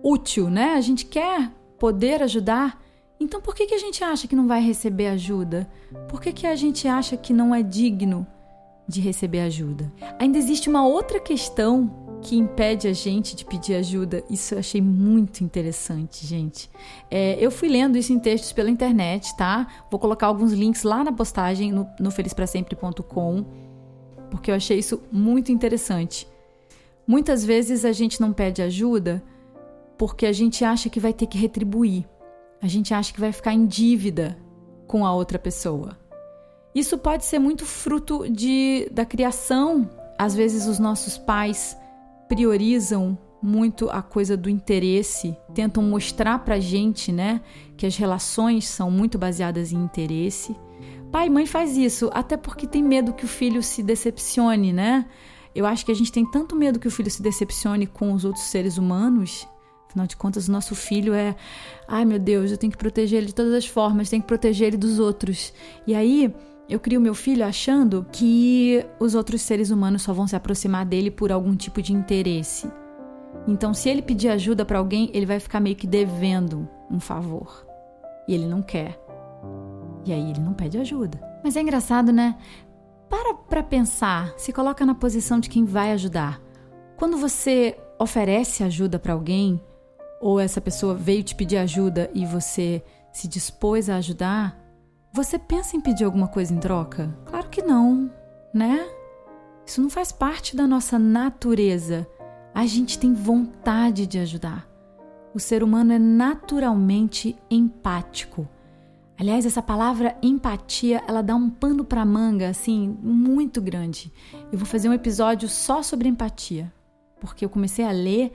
útil, 0.01 0.49
né? 0.49 0.73
A 0.73 0.81
gente 0.81 1.05
quer 1.05 1.51
poder 1.77 2.21
ajudar. 2.23 2.81
Então 3.19 3.41
por 3.41 3.55
que, 3.55 3.65
que 3.65 3.73
a 3.73 3.79
gente 3.79 4.03
acha 4.03 4.27
que 4.27 4.35
não 4.35 4.47
vai 4.47 4.61
receber 4.61 5.07
ajuda? 5.07 5.67
Por 6.07 6.21
que, 6.21 6.31
que 6.31 6.47
a 6.47 6.55
gente 6.55 6.87
acha 6.87 7.17
que 7.17 7.33
não 7.33 7.53
é 7.53 7.63
digno 7.63 8.25
de 8.87 9.01
receber 9.01 9.41
ajuda? 9.41 9.91
Ainda 10.19 10.37
existe 10.37 10.69
uma 10.69 10.85
outra 10.87 11.19
questão 11.19 12.05
que 12.21 12.35
impede 12.35 12.87
a 12.87 12.93
gente 12.93 13.35
de 13.35 13.45
pedir 13.45 13.75
ajuda. 13.75 14.23
Isso 14.29 14.53
eu 14.53 14.59
achei 14.59 14.81
muito 14.81 15.43
interessante, 15.43 16.25
gente. 16.25 16.69
É, 17.09 17.37
eu 17.39 17.51
fui 17.51 17.69
lendo 17.69 17.97
isso 17.97 18.11
em 18.13 18.19
textos 18.19 18.51
pela 18.51 18.69
internet, 18.69 19.35
tá? 19.37 19.67
Vou 19.89 19.99
colocar 19.99 20.27
alguns 20.27 20.51
links 20.51 20.83
lá 20.83 21.03
na 21.03 21.11
postagem 21.11 21.71
no, 21.71 21.87
no 21.99 22.11
felizprasempre.com, 22.11 23.45
porque 24.29 24.51
eu 24.51 24.55
achei 24.55 24.77
isso 24.77 25.01
muito 25.11 25.51
interessante. 25.51 26.27
Muitas 27.05 27.45
vezes 27.45 27.85
a 27.85 27.91
gente 27.91 28.19
não 28.19 28.33
pede 28.33 28.61
ajuda 28.61 29.23
porque 29.97 30.25
a 30.25 30.33
gente 30.33 30.63
acha 30.63 30.89
que 30.89 30.99
vai 30.99 31.13
ter 31.13 31.25
que 31.25 31.37
retribuir. 31.37 32.05
A 32.61 32.67
gente 32.67 32.93
acha 32.93 33.13
que 33.13 33.19
vai 33.19 33.31
ficar 33.31 33.53
em 33.53 33.65
dívida 33.65 34.37
com 34.87 35.05
a 35.05 35.13
outra 35.13 35.37
pessoa. 35.37 35.97
Isso 36.73 36.97
pode 36.97 37.25
ser 37.25 37.39
muito 37.39 37.65
fruto 37.65 38.29
de, 38.29 38.87
da 38.91 39.05
criação. 39.05 39.89
Às 40.17 40.35
vezes, 40.35 40.67
os 40.67 40.79
nossos 40.79 41.17
pais 41.17 41.77
priorizam 42.27 43.17
muito 43.41 43.89
a 43.89 44.01
coisa 44.01 44.35
do 44.35 44.49
interesse, 44.49 45.37
tentam 45.53 45.83
mostrar 45.83 46.39
pra 46.39 46.59
gente, 46.59 47.11
né, 47.11 47.41
que 47.75 47.85
as 47.85 47.95
relações 47.95 48.67
são 48.67 48.89
muito 48.89 49.17
baseadas 49.17 49.71
em 49.71 49.77
interesse. 49.77 50.55
Pai 51.11 51.27
e 51.27 51.29
mãe 51.29 51.45
faz 51.45 51.77
isso, 51.77 52.09
até 52.13 52.35
porque 52.35 52.67
tem 52.67 52.83
medo 52.83 53.13
que 53.13 53.25
o 53.25 53.27
filho 53.27 53.63
se 53.63 53.81
decepcione, 53.81 54.73
né? 54.73 55.05
Eu 55.55 55.65
acho 55.65 55.85
que 55.85 55.91
a 55.91 55.95
gente 55.95 56.11
tem 56.11 56.29
tanto 56.29 56.55
medo 56.55 56.79
que 56.79 56.87
o 56.87 56.91
filho 56.91 57.09
se 57.09 57.21
decepcione 57.21 57.87
com 57.87 58.13
os 58.13 58.25
outros 58.25 58.45
seres 58.45 58.77
humanos. 58.77 59.47
Afinal 59.89 60.05
de 60.05 60.17
contas, 60.17 60.47
o 60.47 60.51
nosso 60.51 60.75
filho 60.75 61.13
é, 61.13 61.35
ai 61.87 62.03
meu 62.03 62.19
Deus, 62.19 62.51
eu 62.51 62.57
tenho 62.57 62.71
que 62.71 62.77
proteger 62.77 63.19
ele 63.19 63.27
de 63.27 63.35
todas 63.35 63.53
as 63.53 63.65
formas, 63.65 64.09
tenho 64.09 64.21
que 64.21 64.27
proteger 64.27 64.67
ele 64.67 64.77
dos 64.77 64.99
outros. 64.99 65.53
E 65.85 65.95
aí, 65.95 66.33
eu 66.69 66.79
crio 66.79 66.99
meu 66.99 67.15
filho 67.15 67.45
achando 67.45 68.05
que 68.11 68.85
os 68.99 69.15
outros 69.15 69.41
seres 69.41 69.71
humanos 69.71 70.01
só 70.01 70.11
vão 70.11 70.27
se 70.27 70.35
aproximar 70.35 70.85
dele 70.85 71.09
por 71.09 71.31
algum 71.31 71.55
tipo 71.55 71.81
de 71.81 71.93
interesse. 71.93 72.69
Então, 73.47 73.73
se 73.73 73.87
ele 73.87 74.01
pedir 74.01 74.27
ajuda 74.27 74.65
para 74.65 74.77
alguém, 74.77 75.09
ele 75.13 75.25
vai 75.25 75.39
ficar 75.39 75.61
meio 75.61 75.75
que 75.75 75.87
devendo 75.87 76.67
um 76.91 76.99
favor. 76.99 77.65
E 78.27 78.33
ele 78.33 78.45
não 78.45 78.61
quer. 78.61 78.99
E 80.05 80.11
aí 80.11 80.29
ele 80.31 80.41
não 80.41 80.53
pede 80.53 80.77
ajuda. 80.77 81.19
Mas 81.41 81.55
é 81.55 81.61
engraçado, 81.61 82.11
né? 82.11 82.37
Para 83.09 83.33
para 83.33 83.63
pensar, 83.63 84.33
se 84.37 84.51
coloca 84.51 84.85
na 84.85 84.93
posição 84.93 85.39
de 85.39 85.49
quem 85.49 85.63
vai 85.63 85.93
ajudar. 85.93 86.41
Quando 86.97 87.15
você 87.17 87.77
oferece 87.97 88.63
ajuda 88.63 88.99
para 88.99 89.13
alguém, 89.13 89.61
ou 90.19 90.39
essa 90.39 90.61
pessoa 90.61 90.93
veio 90.95 91.23
te 91.23 91.35
pedir 91.35 91.57
ajuda 91.57 92.09
e 92.13 92.25
você 92.25 92.83
se 93.11 93.27
dispôs 93.27 93.89
a 93.89 93.97
ajudar, 93.97 94.59
você 95.11 95.39
pensa 95.39 95.75
em 95.75 95.81
pedir 95.81 96.03
alguma 96.03 96.27
coisa 96.27 96.53
em 96.53 96.59
troca? 96.59 97.15
Claro 97.25 97.49
que 97.49 97.61
não, 97.61 98.11
né? 98.53 98.87
Isso 99.65 99.81
não 99.81 99.89
faz 99.89 100.11
parte 100.11 100.55
da 100.55 100.67
nossa 100.67 100.97
natureza 100.99 102.07
a 102.57 102.65
gente 102.65 102.97
tem 102.97 103.13
vontade 103.13 104.07
de 104.07 104.17
ajudar. 104.17 104.67
O 105.31 105.39
ser 105.39 105.61
humano 105.61 105.93
é 105.93 105.99
naturalmente 105.99 107.37
empático. 107.51 108.49
Aliás, 109.15 109.45
essa 109.45 109.61
palavra 109.61 110.17
empatia, 110.23 111.03
ela 111.07 111.21
dá 111.21 111.35
um 111.35 111.51
pano 111.51 111.83
para 111.83 112.03
manga 112.03 112.49
assim 112.49 112.97
muito 112.99 113.61
grande. 113.61 114.11
Eu 114.51 114.57
vou 114.57 114.65
fazer 114.65 114.89
um 114.89 114.93
episódio 114.93 115.47
só 115.47 115.83
sobre 115.83 116.09
empatia, 116.09 116.73
porque 117.19 117.45
eu 117.45 117.49
comecei 117.49 117.85
a 117.85 117.91
ler 117.91 118.33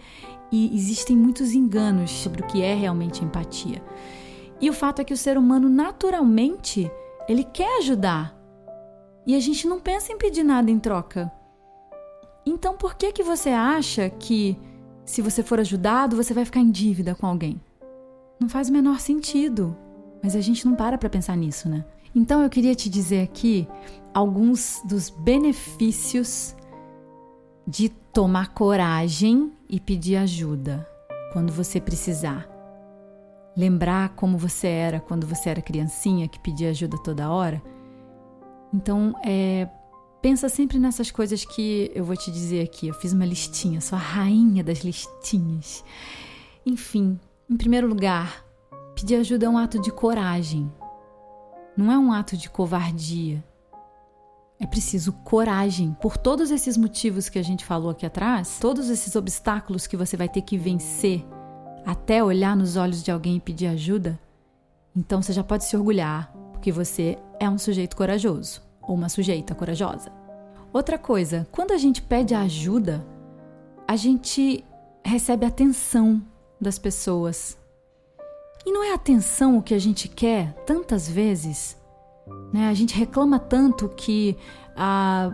e 0.52 0.76
existem 0.76 1.16
muitos 1.16 1.54
enganos 1.54 2.10
sobre 2.10 2.42
o 2.42 2.46
que 2.46 2.62
é 2.62 2.74
realmente 2.74 3.24
empatia. 3.24 3.82
E 4.60 4.68
o 4.68 4.72
fato 4.72 5.00
é 5.00 5.04
que 5.04 5.14
o 5.14 5.16
ser 5.16 5.38
humano 5.38 5.68
naturalmente, 5.68 6.90
ele 7.26 7.42
quer 7.42 7.78
ajudar. 7.78 8.38
E 9.26 9.34
a 9.34 9.40
gente 9.40 9.66
não 9.66 9.80
pensa 9.80 10.12
em 10.12 10.18
pedir 10.18 10.42
nada 10.42 10.70
em 10.70 10.78
troca. 10.78 11.32
Então 12.44 12.76
por 12.76 12.94
que 12.94 13.10
que 13.12 13.22
você 13.22 13.48
acha 13.48 14.10
que 14.10 14.58
se 15.04 15.22
você 15.22 15.42
for 15.42 15.58
ajudado, 15.58 16.16
você 16.16 16.34
vai 16.34 16.44
ficar 16.44 16.60
em 16.60 16.70
dívida 16.70 17.14
com 17.14 17.26
alguém? 17.26 17.60
Não 18.38 18.48
faz 18.48 18.68
o 18.68 18.72
menor 18.72 19.00
sentido. 19.00 19.76
Mas 20.22 20.36
a 20.36 20.40
gente 20.40 20.66
não 20.66 20.76
para 20.76 20.98
para 20.98 21.08
pensar 21.08 21.36
nisso, 21.36 21.68
né? 21.68 21.84
Então 22.14 22.42
eu 22.42 22.50
queria 22.50 22.74
te 22.74 22.90
dizer 22.90 23.22
aqui 23.22 23.66
alguns 24.12 24.80
dos 24.84 25.08
benefícios 25.08 26.54
de 27.66 27.88
tomar 27.88 28.54
coragem 28.54 29.52
e 29.68 29.80
pedir 29.80 30.16
ajuda 30.16 30.88
quando 31.32 31.52
você 31.52 31.80
precisar. 31.80 32.48
Lembrar 33.56 34.10
como 34.10 34.38
você 34.38 34.66
era 34.66 35.00
quando 35.00 35.26
você 35.26 35.50
era 35.50 35.62
criancinha 35.62 36.28
que 36.28 36.40
pedia 36.40 36.70
ajuda 36.70 36.96
toda 37.02 37.30
hora. 37.30 37.62
Então, 38.72 39.14
é, 39.24 39.68
Pensa 40.22 40.48
sempre 40.48 40.78
nessas 40.78 41.10
coisas 41.10 41.44
que 41.44 41.90
eu 41.96 42.04
vou 42.04 42.16
te 42.16 42.30
dizer 42.30 42.62
aqui. 42.62 42.86
Eu 42.86 42.94
fiz 42.94 43.12
uma 43.12 43.26
listinha, 43.26 43.80
sou 43.80 43.98
a 43.98 44.00
rainha 44.00 44.62
das 44.62 44.78
listinhas. 44.78 45.84
Enfim, 46.64 47.18
em 47.50 47.56
primeiro 47.56 47.88
lugar, 47.88 48.44
pedir 48.94 49.16
ajuda 49.16 49.46
é 49.46 49.48
um 49.48 49.58
ato 49.58 49.80
de 49.80 49.90
coragem. 49.90 50.72
Não 51.76 51.90
é 51.90 51.98
um 51.98 52.12
ato 52.12 52.36
de 52.36 52.48
covardia. 52.48 53.42
É 54.62 54.66
preciso 54.66 55.12
coragem. 55.12 55.92
Por 56.00 56.16
todos 56.16 56.52
esses 56.52 56.76
motivos 56.76 57.28
que 57.28 57.36
a 57.36 57.42
gente 57.42 57.64
falou 57.64 57.90
aqui 57.90 58.06
atrás, 58.06 58.58
todos 58.60 58.88
esses 58.90 59.16
obstáculos 59.16 59.88
que 59.88 59.96
você 59.96 60.16
vai 60.16 60.28
ter 60.28 60.42
que 60.42 60.56
vencer 60.56 61.26
até 61.84 62.22
olhar 62.22 62.56
nos 62.56 62.76
olhos 62.76 63.02
de 63.02 63.10
alguém 63.10 63.36
e 63.36 63.40
pedir 63.40 63.66
ajuda, 63.66 64.20
então 64.94 65.20
você 65.20 65.32
já 65.32 65.42
pode 65.42 65.64
se 65.64 65.76
orgulhar, 65.76 66.32
porque 66.52 66.70
você 66.70 67.18
é 67.40 67.50
um 67.50 67.58
sujeito 67.58 67.96
corajoso 67.96 68.62
ou 68.80 68.94
uma 68.94 69.08
sujeita 69.08 69.52
corajosa. 69.52 70.12
Outra 70.72 70.96
coisa, 70.96 71.44
quando 71.50 71.72
a 71.72 71.76
gente 71.76 72.00
pede 72.00 72.32
ajuda, 72.32 73.04
a 73.88 73.96
gente 73.96 74.64
recebe 75.04 75.44
atenção 75.44 76.22
das 76.60 76.78
pessoas. 76.78 77.58
E 78.64 78.70
não 78.70 78.84
é 78.84 78.94
atenção 78.94 79.58
o 79.58 79.62
que 79.62 79.74
a 79.74 79.78
gente 79.80 80.06
quer 80.06 80.52
tantas 80.64 81.08
vezes. 81.08 81.76
Né? 82.52 82.68
A 82.68 82.74
gente 82.74 82.94
reclama 82.94 83.38
tanto 83.38 83.88
que 83.88 84.36
a 84.76 85.32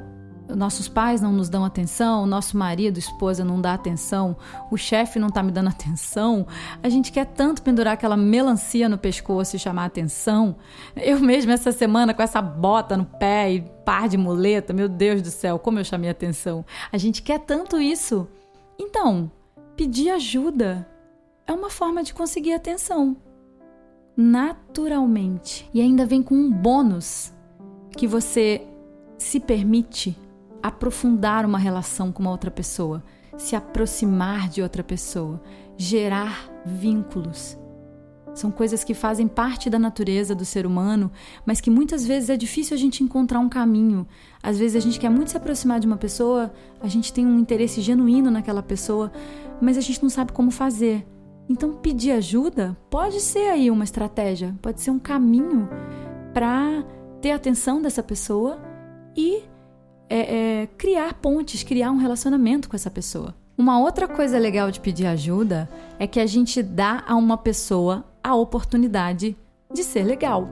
nossos 0.56 0.88
pais 0.88 1.20
não 1.20 1.32
nos 1.32 1.48
dão 1.48 1.64
atenção, 1.64 2.26
nosso 2.26 2.56
marido, 2.56 2.98
esposa 2.98 3.44
não 3.44 3.60
dá 3.60 3.74
atenção, 3.74 4.36
o 4.70 4.76
chefe 4.76 5.18
não 5.18 5.28
tá 5.28 5.42
me 5.42 5.52
dando 5.52 5.68
atenção, 5.70 6.46
a 6.82 6.88
gente 6.88 7.12
quer 7.12 7.26
tanto 7.26 7.62
pendurar 7.62 7.94
aquela 7.94 8.16
melancia 8.16 8.88
no 8.88 8.96
pescoço 8.96 9.56
e 9.56 9.58
chamar 9.58 9.84
atenção. 9.84 10.56
Eu 10.96 11.20
mesma 11.20 11.52
essa 11.52 11.72
semana 11.72 12.14
com 12.14 12.22
essa 12.22 12.40
bota 12.40 12.96
no 12.96 13.04
pé 13.04 13.52
e 13.52 13.60
par 13.84 14.08
de 14.08 14.16
muleta, 14.16 14.72
meu 14.72 14.88
Deus 14.88 15.22
do 15.22 15.30
céu, 15.30 15.58
como 15.58 15.78
eu 15.78 15.84
chamei 15.84 16.10
atenção. 16.10 16.64
A 16.90 16.98
gente 16.98 17.22
quer 17.22 17.40
tanto 17.40 17.80
isso. 17.80 18.26
Então, 18.78 19.30
pedir 19.76 20.10
ajuda 20.10 20.88
é 21.46 21.52
uma 21.52 21.70
forma 21.70 22.02
de 22.02 22.14
conseguir 22.14 22.52
atenção. 22.52 23.16
Naturalmente. 24.20 25.70
E 25.72 25.80
ainda 25.80 26.04
vem 26.04 26.24
com 26.24 26.34
um 26.34 26.50
bônus 26.50 27.32
que 27.96 28.04
você 28.04 28.66
se 29.16 29.38
permite 29.38 30.18
aprofundar 30.60 31.46
uma 31.46 31.56
relação 31.56 32.10
com 32.10 32.22
uma 32.22 32.32
outra 32.32 32.50
pessoa, 32.50 33.04
se 33.36 33.54
aproximar 33.54 34.48
de 34.48 34.60
outra 34.60 34.82
pessoa, 34.82 35.40
gerar 35.76 36.50
vínculos. 36.66 37.56
São 38.34 38.50
coisas 38.50 38.82
que 38.82 38.92
fazem 38.92 39.28
parte 39.28 39.70
da 39.70 39.78
natureza 39.78 40.34
do 40.34 40.44
ser 40.44 40.66
humano, 40.66 41.12
mas 41.46 41.60
que 41.60 41.70
muitas 41.70 42.04
vezes 42.04 42.28
é 42.28 42.36
difícil 42.36 42.76
a 42.76 42.78
gente 42.78 43.04
encontrar 43.04 43.38
um 43.38 43.48
caminho. 43.48 44.04
Às 44.42 44.58
vezes 44.58 44.76
a 44.76 44.80
gente 44.80 44.98
quer 44.98 45.10
muito 45.10 45.30
se 45.30 45.36
aproximar 45.36 45.78
de 45.78 45.86
uma 45.86 45.96
pessoa, 45.96 46.52
a 46.80 46.88
gente 46.88 47.12
tem 47.12 47.24
um 47.24 47.38
interesse 47.38 47.80
genuíno 47.80 48.32
naquela 48.32 48.64
pessoa, 48.64 49.12
mas 49.60 49.78
a 49.78 49.80
gente 49.80 50.02
não 50.02 50.10
sabe 50.10 50.32
como 50.32 50.50
fazer. 50.50 51.06
Então, 51.48 51.74
pedir 51.74 52.12
ajuda 52.12 52.76
pode 52.90 53.20
ser 53.20 53.48
aí 53.50 53.70
uma 53.70 53.84
estratégia, 53.84 54.54
pode 54.60 54.80
ser 54.80 54.90
um 54.90 54.98
caminho 54.98 55.68
para 56.34 56.84
ter 57.20 57.32
atenção 57.32 57.80
dessa 57.80 58.02
pessoa 58.02 58.60
e 59.16 59.42
é, 60.10 60.62
é, 60.62 60.66
criar 60.78 61.14
pontes, 61.14 61.62
criar 61.62 61.90
um 61.90 61.96
relacionamento 61.96 62.68
com 62.68 62.76
essa 62.76 62.90
pessoa. 62.90 63.34
Uma 63.56 63.80
outra 63.80 64.06
coisa 64.06 64.38
legal 64.38 64.70
de 64.70 64.78
pedir 64.78 65.06
ajuda 65.06 65.68
é 65.98 66.06
que 66.06 66.20
a 66.20 66.26
gente 66.26 66.62
dá 66.62 67.02
a 67.06 67.16
uma 67.16 67.36
pessoa 67.36 68.04
a 68.22 68.34
oportunidade 68.34 69.36
de 69.72 69.82
ser 69.82 70.04
legal. 70.04 70.48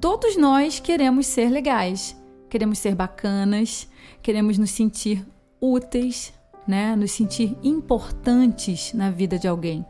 Todos 0.00 0.36
nós 0.36 0.78
queremos 0.78 1.26
ser 1.26 1.48
legais, 1.48 2.14
queremos 2.50 2.78
ser 2.78 2.94
bacanas, 2.94 3.88
queremos 4.22 4.58
nos 4.58 4.70
sentir 4.70 5.26
úteis, 5.60 6.32
né? 6.66 6.94
nos 6.94 7.12
sentir 7.12 7.56
importantes 7.62 8.92
na 8.92 9.10
vida 9.10 9.38
de 9.38 9.48
alguém. 9.48 9.84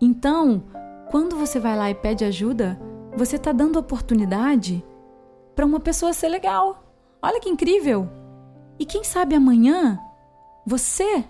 Então, 0.00 0.64
quando 1.10 1.36
você 1.36 1.58
vai 1.58 1.76
lá 1.76 1.90
e 1.90 1.94
pede 1.94 2.24
ajuda, 2.24 2.80
você 3.16 3.36
está 3.36 3.52
dando 3.52 3.78
oportunidade 3.78 4.84
para 5.54 5.66
uma 5.66 5.80
pessoa 5.80 6.12
ser 6.12 6.28
legal. 6.28 6.84
Olha 7.20 7.40
que 7.40 7.48
incrível! 7.50 8.08
E 8.78 8.86
quem 8.86 9.04
sabe 9.04 9.34
amanhã 9.34 10.00
você 10.66 11.24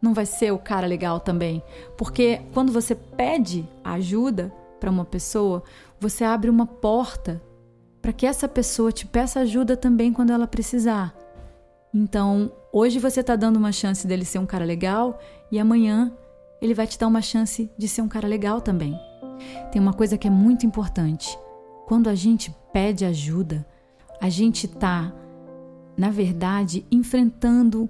não 0.00 0.14
vai 0.14 0.26
ser 0.26 0.52
o 0.52 0.58
cara 0.58 0.86
legal 0.86 1.18
também, 1.18 1.62
porque 1.96 2.42
quando 2.52 2.72
você 2.72 2.94
pede 2.94 3.68
ajuda 3.82 4.52
para 4.78 4.90
uma 4.90 5.04
pessoa, 5.04 5.62
você 5.98 6.24
abre 6.24 6.50
uma 6.50 6.66
porta 6.66 7.42
para 8.00 8.12
que 8.12 8.26
essa 8.26 8.48
pessoa 8.48 8.90
te 8.90 9.06
peça 9.06 9.40
ajuda 9.40 9.76
também 9.76 10.12
quando 10.12 10.32
ela 10.32 10.46
precisar. 10.46 11.16
Então, 11.94 12.52
hoje 12.72 12.98
você 12.98 13.20
está 13.20 13.36
dando 13.36 13.56
uma 13.56 13.70
chance 13.70 14.06
dele 14.06 14.24
ser 14.24 14.38
um 14.38 14.46
cara 14.46 14.64
legal 14.64 15.20
e 15.50 15.58
amanhã 15.58 16.12
ele 16.62 16.72
vai 16.72 16.86
te 16.86 16.98
dar 16.98 17.08
uma 17.08 17.20
chance 17.20 17.70
de 17.76 17.88
ser 17.88 18.00
um 18.00 18.08
cara 18.08 18.26
legal 18.26 18.60
também. 18.60 18.98
Tem 19.70 19.82
uma 19.82 19.92
coisa 19.92 20.16
que 20.16 20.26
é 20.26 20.30
muito 20.30 20.64
importante. 20.64 21.38
Quando 21.86 22.08
a 22.08 22.14
gente 22.14 22.54
pede 22.72 23.04
ajuda, 23.04 23.66
a 24.20 24.28
gente 24.28 24.66
está 24.66 25.12
na 25.96 26.10
verdade, 26.10 26.86
enfrentando 26.90 27.88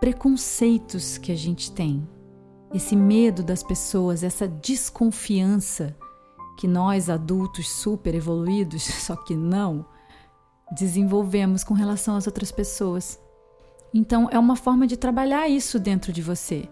preconceitos 0.00 1.18
que 1.18 1.30
a 1.30 1.36
gente 1.36 1.70
tem, 1.70 2.08
esse 2.72 2.96
medo 2.96 3.42
das 3.42 3.62
pessoas, 3.62 4.22
essa 4.22 4.48
desconfiança 4.48 5.96
que 6.58 6.66
nós 6.66 7.10
adultos 7.10 7.70
super 7.70 8.14
evoluídos, 8.14 8.82
só 9.06 9.14
que 9.14 9.34
não, 9.34 9.84
desenvolvemos 10.72 11.62
com 11.62 11.74
relação 11.74 12.16
às 12.16 12.26
outras 12.26 12.50
pessoas. 12.50 13.20
Então 13.92 14.28
é 14.30 14.38
uma 14.38 14.56
forma 14.56 14.86
de 14.86 14.96
trabalhar 14.96 15.48
isso 15.48 15.78
dentro 15.78 16.12
de 16.12 16.22
você. 16.22 16.68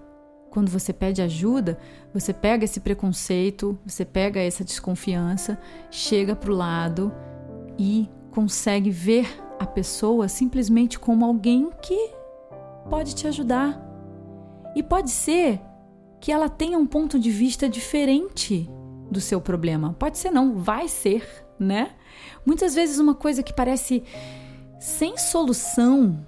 Quando 0.51 0.69
você 0.69 0.93
pede 0.93 1.23
ajuda, 1.23 1.79
você 2.13 2.33
pega 2.33 2.65
esse 2.65 2.81
preconceito, 2.81 3.79
você 3.87 4.05
pega 4.05 4.41
essa 4.41 4.65
desconfiança, 4.65 5.59
chega 5.91 6.35
para 6.35 6.51
o 6.51 6.57
lado 6.57 7.13
e 7.79 8.11
consegue 8.33 8.91
ver 8.91 9.29
a 9.59 9.67
pessoa 9.67 10.29
simplesmente 10.29 10.99
como 10.99 11.25
alguém 11.25 11.71
que 11.81 12.11
pode 12.89 13.15
te 13.15 13.29
ajudar. 13.29 13.81
E 14.75 14.83
pode 14.83 15.11
ser 15.11 15.61
que 16.21 16.33
ela 16.33 16.49
tenha 16.49 16.79
um 16.79 16.87
ponto 16.87 17.19
de 17.19 17.31
vista 17.31 17.69
diferente 17.69 18.69
do 19.11 19.21
seu 19.21 19.41
problema. 19.41 19.95
Pode 19.99 20.19
ser 20.19 20.31
não, 20.31 20.59
vai 20.59 20.89
ser, 20.89 21.25
né? 21.59 21.93
Muitas 22.45 22.75
vezes 22.75 22.99
uma 22.99 23.15
coisa 23.15 23.43
que 23.43 23.53
parece 23.53 24.03
sem 24.79 25.17
solução 25.17 26.27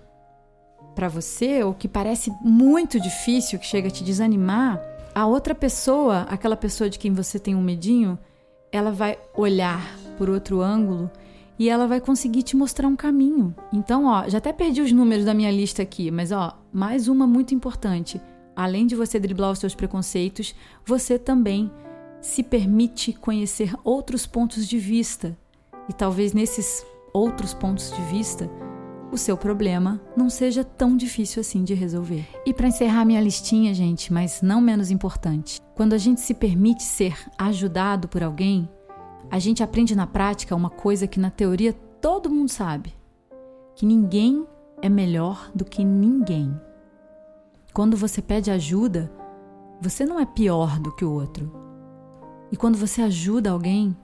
para 0.95 1.09
você 1.09 1.63
ou 1.63 1.75
que 1.75 1.89
parece 1.89 2.33
muito 2.43 3.01
difícil, 3.01 3.59
que 3.59 3.67
chega 3.67 3.89
a 3.89 3.91
te 3.91 4.05
desanimar, 4.05 4.81
a 5.15 5.27
outra 5.27 5.55
pessoa, 5.55 6.27
aquela 6.31 6.57
pessoa 6.57 6.89
de 6.89 6.99
quem 6.99 7.13
você 7.13 7.39
tem 7.39 7.55
um 7.55 7.63
medinho, 7.63 8.19
ela 8.71 8.91
vai 8.91 9.19
olhar 9.35 9.83
por 10.17 10.31
outro 10.31 10.63
ângulo 10.63 11.11
e 11.59 11.69
ela 11.69 11.87
vai 11.87 12.01
conseguir 12.01 12.43
te 12.43 12.57
mostrar 12.57 12.89
um 12.89 12.97
caminho. 12.97 13.55
Então, 13.73 14.07
ó, 14.07 14.29
já 14.29 14.39
até 14.39 14.53
perdi 14.53 14.81
os 14.81 14.91
números 14.91 15.25
da 15.25 15.35
minha 15.35 15.51
lista 15.51 15.83
aqui, 15.83 16.11
mas 16.11 16.33
ó, 16.33 16.59
mais 16.73 17.09
uma 17.09 17.27
muito 17.27 17.55
importante. 17.55 18.21
Além 18.57 18.87
de 18.87 18.97
você 18.97 19.19
driblar 19.21 19.51
os 19.51 19.59
seus 19.59 19.75
preconceitos, 19.75 20.55
você 20.85 21.19
também 21.19 21.71
se 22.21 22.43
permite 22.43 23.13
conhecer 23.13 23.75
outros 23.85 24.27
pontos 24.27 24.67
de 24.67 24.79
vista. 24.79 25.37
E 25.89 25.93
talvez 25.93 26.33
nesses 26.33 26.87
outros 27.13 27.53
pontos 27.53 27.93
de 27.93 28.03
vista, 28.03 28.49
o 29.13 29.19
seu 29.19 29.37
problema 29.37 30.01
não 30.17 30.31
seja 30.31 30.65
tão 30.65 30.97
difícil 30.97 31.41
assim 31.41 31.63
de 31.63 31.75
resolver. 31.75 32.27
E 32.47 32.55
para 32.55 32.67
encerrar 32.67 33.05
minha 33.05 33.21
listinha, 33.21 33.75
gente, 33.75 34.11
mas 34.11 34.41
não 34.41 34.59
menos 34.59 34.91
importante, 34.91 35.61
quando 35.75 35.93
a 35.93 35.99
gente 35.99 36.23
se 36.23 36.33
permite 36.33 36.83
ser 36.83 37.15
ajudado 37.37 38.09
por 38.09 38.23
alguém, 38.23 38.67
a 39.31 39.39
gente 39.39 39.63
aprende 39.63 39.95
na 39.95 40.07
prática 40.07 40.57
uma 40.57 40.71
coisa 40.71 41.07
que 41.07 41.21
na 41.21 41.31
teoria 41.31 41.75
todo 42.01 42.31
mundo 42.31 42.49
sabe: 42.49 42.95
que 43.77 43.85
ninguém 43.85 44.47
é 44.81 44.89
melhor 44.89 45.51
do 45.55 45.65
que 45.65 45.85
ninguém. 45.85 46.59
Quando 47.75 47.97
você 47.97 48.23
pede 48.23 48.51
ajuda, 48.51 49.13
você 49.81 50.07
não 50.07 50.19
é 50.19 50.25
pior 50.25 50.79
do 50.79 50.95
que 50.95 51.05
o 51.05 51.13
outro. 51.13 51.53
E 52.51 52.57
quando 52.57 52.77
você 52.77 53.03
ajuda 53.03 53.51
alguém, 53.51 53.97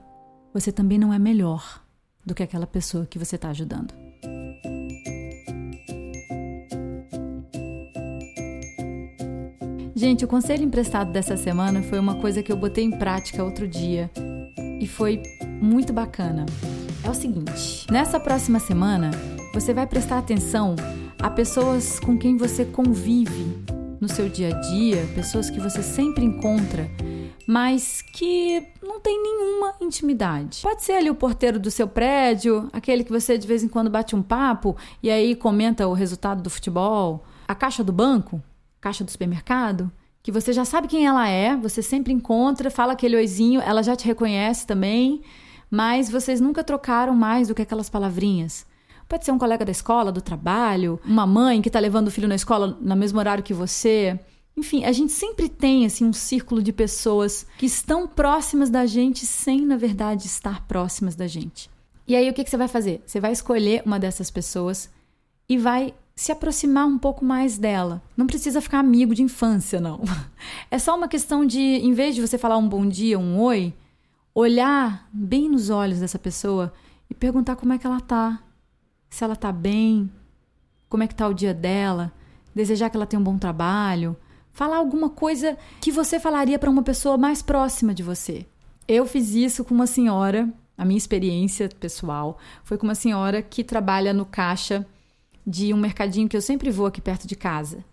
você 0.53 0.71
também 0.71 0.97
não 0.97 1.13
é 1.13 1.19
melhor 1.19 1.83
do 2.25 2.35
que 2.35 2.43
aquela 2.43 2.67
pessoa 2.67 3.05
que 3.05 3.19
você 3.19 3.35
está 3.35 3.49
ajudando. 3.49 4.08
Gente, 9.99 10.23
o 10.23 10.29
conselho 10.29 10.63
emprestado 10.63 11.11
dessa 11.11 11.35
semana 11.35 11.83
foi 11.83 11.99
uma 11.99 12.15
coisa 12.15 12.41
que 12.41 12.49
eu 12.49 12.55
botei 12.55 12.85
em 12.85 12.89
prática 12.89 13.43
outro 13.43 13.67
dia 13.67 14.09
e 14.79 14.87
foi 14.87 15.21
muito 15.61 15.91
bacana. 15.91 16.45
É 17.03 17.09
o 17.09 17.13
seguinte: 17.13 17.85
nessa 17.91 18.17
próxima 18.17 18.59
semana, 18.61 19.11
você 19.53 19.73
vai 19.73 19.85
prestar 19.85 20.19
atenção 20.19 20.77
a 21.21 21.29
pessoas 21.29 21.99
com 21.99 22.17
quem 22.17 22.37
você 22.37 22.63
convive 22.63 23.45
no 23.99 24.07
seu 24.07 24.29
dia 24.29 24.55
a 24.55 24.59
dia, 24.61 25.05
pessoas 25.13 25.49
que 25.49 25.59
você 25.59 25.83
sempre 25.83 26.23
encontra, 26.23 26.89
mas 27.45 28.01
que 28.01 28.65
não 28.81 29.01
tem 29.01 29.21
nenhuma 29.21 29.73
intimidade. 29.81 30.61
Pode 30.63 30.81
ser 30.81 30.93
ali 30.93 31.09
o 31.09 31.15
porteiro 31.15 31.59
do 31.59 31.69
seu 31.69 31.89
prédio, 31.89 32.69
aquele 32.71 33.03
que 33.03 33.11
você 33.11 33.37
de 33.37 33.45
vez 33.45 33.65
em 33.65 33.67
quando 33.67 33.89
bate 33.89 34.15
um 34.15 34.21
papo 34.21 34.77
e 35.03 35.11
aí 35.11 35.35
comenta 35.35 35.89
o 35.89 35.93
resultado 35.93 36.41
do 36.41 36.49
futebol, 36.49 37.25
a 37.45 37.53
caixa 37.53 37.83
do 37.83 37.91
banco, 37.91 38.41
caixa 38.79 39.03
do 39.03 39.11
supermercado, 39.11 39.91
que 40.21 40.31
você 40.31 40.53
já 40.53 40.65
sabe 40.65 40.87
quem 40.87 41.05
ela 41.05 41.27
é, 41.27 41.55
você 41.55 41.81
sempre 41.81 42.13
encontra, 42.13 42.69
fala 42.69 42.93
aquele 42.93 43.15
oizinho, 43.15 43.61
ela 43.61 43.81
já 43.81 43.95
te 43.95 44.05
reconhece 44.05 44.67
também, 44.67 45.21
mas 45.69 46.09
vocês 46.09 46.41
nunca 46.41 46.63
trocaram 46.63 47.15
mais 47.15 47.47
do 47.47 47.55
que 47.55 47.61
aquelas 47.61 47.89
palavrinhas. 47.89 48.65
Pode 49.07 49.25
ser 49.25 49.31
um 49.31 49.39
colega 49.39 49.65
da 49.65 49.71
escola, 49.71 50.11
do 50.11 50.21
trabalho, 50.21 50.99
uma 51.03 51.25
mãe 51.25 51.61
que 51.61 51.69
está 51.69 51.79
levando 51.79 52.09
o 52.09 52.11
filho 52.11 52.27
na 52.27 52.35
escola 52.35 52.77
no 52.79 52.95
mesmo 52.95 53.17
horário 53.17 53.43
que 53.43 53.53
você. 53.53 54.19
Enfim, 54.55 54.83
a 54.83 54.91
gente 54.91 55.11
sempre 55.11 55.49
tem 55.49 55.85
assim 55.85 56.05
um 56.05 56.13
círculo 56.13 56.61
de 56.61 56.71
pessoas 56.71 57.45
que 57.57 57.65
estão 57.65 58.07
próximas 58.07 58.69
da 58.69 58.85
gente 58.85 59.25
sem, 59.25 59.65
na 59.65 59.77
verdade, 59.77 60.27
estar 60.27 60.67
próximas 60.67 61.15
da 61.15 61.25
gente. 61.25 61.69
E 62.07 62.15
aí 62.15 62.29
o 62.29 62.33
que, 62.33 62.43
que 62.43 62.49
você 62.49 62.57
vai 62.57 62.67
fazer? 62.67 63.01
Você 63.05 63.19
vai 63.19 63.31
escolher 63.31 63.81
uma 63.83 63.99
dessas 63.99 64.29
pessoas 64.29 64.91
e 65.47 65.57
vai 65.57 65.93
se 66.19 66.33
aproximar 66.33 66.85
um 66.85 66.97
pouco 66.97 67.23
mais 67.23 67.57
dela. 67.57 68.01
Não 68.17 68.27
precisa 68.27 68.59
ficar 68.59 68.79
amigo 68.79 69.15
de 69.15 69.23
infância, 69.23 69.79
não. 69.79 70.01
É 70.69 70.77
só 70.77 70.97
uma 70.97 71.07
questão 71.07 71.45
de, 71.45 71.61
em 71.61 71.93
vez 71.93 72.13
de 72.13 72.19
você 72.19 72.37
falar 72.37 72.57
um 72.57 72.67
bom 72.67 72.85
dia, 72.85 73.17
um 73.17 73.39
oi, 73.39 73.73
olhar 74.35 75.07
bem 75.13 75.47
nos 75.47 75.69
olhos 75.69 76.01
dessa 76.01 76.19
pessoa 76.19 76.73
e 77.09 77.13
perguntar 77.13 77.55
como 77.55 77.71
é 77.71 77.77
que 77.77 77.87
ela 77.87 78.01
tá 78.01 78.43
se 79.09 79.23
ela 79.23 79.35
tá 79.35 79.49
bem, 79.49 80.11
como 80.89 81.03
é 81.03 81.07
que 81.07 81.15
tá 81.15 81.25
o 81.25 81.33
dia 81.33 81.53
dela, 81.53 82.11
desejar 82.53 82.89
que 82.89 82.97
ela 82.97 83.05
tenha 83.05 83.19
um 83.19 83.23
bom 83.23 83.37
trabalho, 83.37 84.15
falar 84.51 84.75
alguma 84.75 85.09
coisa 85.09 85.57
que 85.79 85.89
você 85.89 86.19
falaria 86.19 86.59
para 86.59 86.69
uma 86.69 86.83
pessoa 86.83 87.17
mais 87.17 87.41
próxima 87.41 87.93
de 87.93 88.03
você. 88.03 88.45
Eu 88.85 89.05
fiz 89.05 89.29
isso 89.29 89.63
com 89.63 89.73
uma 89.73 89.87
senhora, 89.87 90.49
a 90.77 90.83
minha 90.83 90.97
experiência 90.97 91.69
pessoal 91.79 92.37
foi 92.65 92.77
com 92.77 92.85
uma 92.85 92.95
senhora 92.95 93.41
que 93.41 93.63
trabalha 93.63 94.13
no 94.13 94.25
caixa 94.25 94.85
de 95.49 95.73
um 95.73 95.77
mercadinho 95.77 96.29
que 96.29 96.37
eu 96.37 96.41
sempre 96.41 96.69
vou 96.69 96.85
aqui 96.85 97.01
perto 97.01 97.27
de 97.27 97.35
casa. 97.35 97.83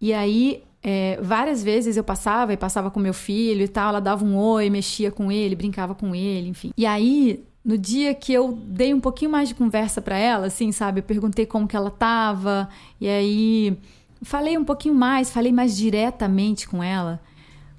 E 0.00 0.12
aí, 0.12 0.62
é, 0.82 1.18
várias 1.22 1.62
vezes 1.62 1.96
eu 1.96 2.04
passava 2.04 2.52
e 2.52 2.58
passava 2.58 2.90
com 2.90 3.00
meu 3.00 3.14
filho 3.14 3.62
e 3.62 3.68
tal, 3.68 3.88
ela 3.88 4.00
dava 4.00 4.22
um 4.22 4.36
oi, 4.36 4.68
mexia 4.68 5.10
com 5.10 5.32
ele, 5.32 5.56
brincava 5.56 5.94
com 5.94 6.14
ele, 6.14 6.50
enfim. 6.50 6.72
E 6.76 6.84
aí, 6.84 7.42
no 7.64 7.78
dia 7.78 8.12
que 8.12 8.32
eu 8.32 8.52
dei 8.52 8.92
um 8.92 9.00
pouquinho 9.00 9.30
mais 9.30 9.48
de 9.48 9.54
conversa 9.54 10.02
para 10.02 10.18
ela, 10.18 10.46
assim, 10.48 10.70
sabe? 10.72 11.00
Eu 11.00 11.04
perguntei 11.04 11.46
como 11.46 11.66
que 11.66 11.74
ela 11.74 11.90
tava, 11.90 12.68
e 13.00 13.08
aí 13.08 13.78
falei 14.20 14.58
um 14.58 14.64
pouquinho 14.64 14.94
mais, 14.94 15.30
falei 15.30 15.52
mais 15.52 15.74
diretamente 15.74 16.68
com 16.68 16.82
ela. 16.82 17.18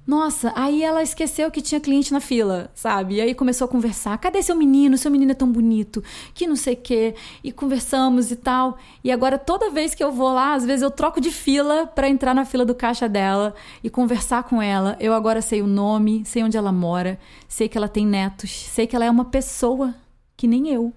Nossa, 0.06 0.52
aí 0.54 0.84
ela 0.84 1.02
esqueceu 1.02 1.50
que 1.50 1.60
tinha 1.60 1.80
cliente 1.80 2.12
na 2.12 2.20
fila, 2.20 2.70
sabe? 2.74 3.16
E 3.16 3.20
aí 3.20 3.34
começou 3.34 3.64
a 3.64 3.68
conversar. 3.68 4.16
Cadê 4.18 4.40
seu 4.40 4.54
menino? 4.54 4.96
Seu 4.96 5.10
menino 5.10 5.32
é 5.32 5.34
tão 5.34 5.50
bonito, 5.50 6.02
que 6.32 6.46
não 6.46 6.54
sei 6.54 6.74
o 6.74 6.76
quê. 6.76 7.16
E 7.42 7.50
conversamos 7.50 8.30
e 8.30 8.36
tal. 8.36 8.78
E 9.02 9.10
agora 9.10 9.36
toda 9.36 9.68
vez 9.68 9.96
que 9.96 10.04
eu 10.04 10.12
vou 10.12 10.32
lá, 10.32 10.54
às 10.54 10.64
vezes 10.64 10.82
eu 10.82 10.92
troco 10.92 11.20
de 11.20 11.32
fila 11.32 11.88
para 11.88 12.08
entrar 12.08 12.34
na 12.34 12.44
fila 12.44 12.64
do 12.64 12.74
caixa 12.74 13.08
dela 13.08 13.52
e 13.82 13.90
conversar 13.90 14.44
com 14.44 14.62
ela. 14.62 14.96
Eu 15.00 15.12
agora 15.12 15.42
sei 15.42 15.60
o 15.60 15.66
nome, 15.66 16.24
sei 16.24 16.44
onde 16.44 16.56
ela 16.56 16.70
mora, 16.70 17.18
sei 17.48 17.68
que 17.68 17.76
ela 17.76 17.88
tem 17.88 18.06
netos, 18.06 18.50
sei 18.50 18.86
que 18.86 18.94
ela 18.94 19.04
é 19.04 19.10
uma 19.10 19.24
pessoa 19.24 19.92
que 20.36 20.46
nem 20.46 20.68
eu. 20.68 20.92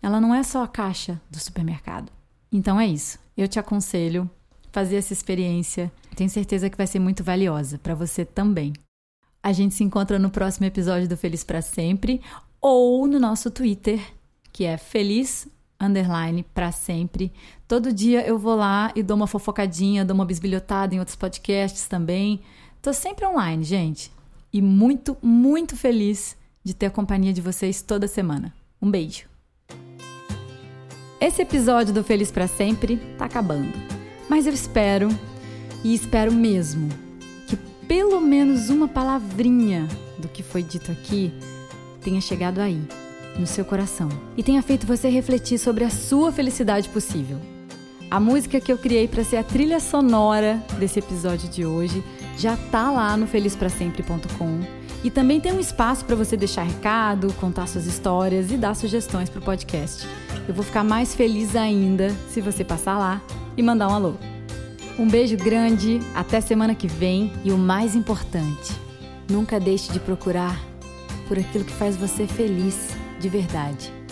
Ela 0.00 0.20
não 0.20 0.32
é 0.32 0.44
só 0.44 0.62
a 0.62 0.68
caixa 0.68 1.20
do 1.28 1.40
supermercado. 1.40 2.12
Então 2.52 2.78
é 2.78 2.86
isso. 2.86 3.18
Eu 3.36 3.48
te 3.48 3.58
aconselho 3.58 4.30
fazer 4.74 4.96
essa 4.96 5.12
experiência. 5.12 5.90
Tenho 6.16 6.28
certeza 6.28 6.68
que 6.68 6.76
vai 6.76 6.88
ser 6.88 6.98
muito 6.98 7.22
valiosa 7.22 7.78
para 7.78 7.94
você 7.94 8.24
também. 8.24 8.72
A 9.40 9.52
gente 9.52 9.72
se 9.72 9.84
encontra 9.84 10.18
no 10.18 10.30
próximo 10.30 10.66
episódio 10.66 11.08
do 11.08 11.16
Feliz 11.16 11.44
para 11.44 11.62
Sempre 11.62 12.20
ou 12.60 13.06
no 13.06 13.20
nosso 13.20 13.52
Twitter, 13.52 14.00
que 14.52 14.64
é 14.64 14.76
feliz 14.76 15.46
underline 15.80 16.42
para 16.52 16.72
sempre. 16.72 17.32
Todo 17.68 17.92
dia 17.92 18.26
eu 18.26 18.36
vou 18.36 18.56
lá 18.56 18.90
e 18.96 19.02
dou 19.02 19.16
uma 19.16 19.28
fofocadinha, 19.28 20.04
dou 20.04 20.14
uma 20.14 20.24
bisbilhotada 20.24 20.92
em 20.92 20.98
outros 20.98 21.16
podcasts 21.16 21.86
também. 21.86 22.40
Tô 22.82 22.92
sempre 22.92 23.24
online, 23.26 23.62
gente. 23.62 24.10
E 24.52 24.60
muito, 24.60 25.16
muito 25.22 25.76
feliz 25.76 26.36
de 26.64 26.74
ter 26.74 26.86
a 26.86 26.90
companhia 26.90 27.32
de 27.32 27.40
vocês 27.40 27.80
toda 27.80 28.08
semana. 28.08 28.52
Um 28.82 28.90
beijo. 28.90 29.28
Esse 31.20 31.42
episódio 31.42 31.94
do 31.94 32.02
Feliz 32.02 32.32
para 32.32 32.48
Sempre 32.48 32.96
tá 33.16 33.26
acabando. 33.26 33.93
Mas 34.28 34.46
eu 34.46 34.52
espero, 34.52 35.08
e 35.82 35.94
espero 35.94 36.32
mesmo, 36.32 36.88
que 37.46 37.56
pelo 37.86 38.20
menos 38.20 38.70
uma 38.70 38.88
palavrinha 38.88 39.86
do 40.18 40.28
que 40.28 40.42
foi 40.42 40.62
dito 40.62 40.90
aqui 40.90 41.32
tenha 42.02 42.20
chegado 42.20 42.60
aí, 42.60 42.80
no 43.38 43.46
seu 43.46 43.64
coração, 43.64 44.08
e 44.36 44.42
tenha 44.42 44.62
feito 44.62 44.86
você 44.86 45.08
refletir 45.08 45.58
sobre 45.58 45.84
a 45.84 45.90
sua 45.90 46.30
felicidade 46.30 46.88
possível. 46.88 47.38
A 48.10 48.20
música 48.20 48.60
que 48.60 48.70
eu 48.70 48.78
criei 48.78 49.08
para 49.08 49.24
ser 49.24 49.38
a 49.38 49.42
trilha 49.42 49.80
sonora 49.80 50.62
desse 50.78 50.98
episódio 50.98 51.48
de 51.48 51.64
hoje 51.66 52.04
já 52.38 52.56
tá 52.70 52.90
lá 52.90 53.16
no 53.16 53.26
felizprasempre.com 53.26 54.60
e 55.02 55.10
também 55.10 55.40
tem 55.40 55.52
um 55.52 55.60
espaço 55.60 56.04
para 56.04 56.14
você 56.14 56.36
deixar 56.36 56.62
recado, 56.62 57.32
contar 57.34 57.66
suas 57.66 57.86
histórias 57.86 58.50
e 58.50 58.56
dar 58.56 58.74
sugestões 58.74 59.28
para 59.28 59.40
o 59.40 59.44
podcast. 59.44 60.06
Eu 60.46 60.54
vou 60.54 60.64
ficar 60.64 60.84
mais 60.84 61.14
feliz 61.14 61.56
ainda 61.56 62.10
se 62.28 62.40
você 62.40 62.62
passar 62.62 62.98
lá 62.98 63.22
e 63.56 63.62
mandar 63.62 63.88
um 63.88 63.94
alô. 63.94 64.14
Um 64.98 65.08
beijo 65.08 65.36
grande, 65.36 66.00
até 66.14 66.40
semana 66.40 66.74
que 66.74 66.86
vem 66.86 67.32
e 67.44 67.50
o 67.50 67.58
mais 67.58 67.96
importante, 67.96 68.72
nunca 69.28 69.58
deixe 69.58 69.92
de 69.92 69.98
procurar 69.98 70.60
por 71.26 71.38
aquilo 71.38 71.64
que 71.64 71.72
faz 71.72 71.96
você 71.96 72.26
feliz 72.26 72.90
de 73.18 73.28
verdade. 73.28 74.03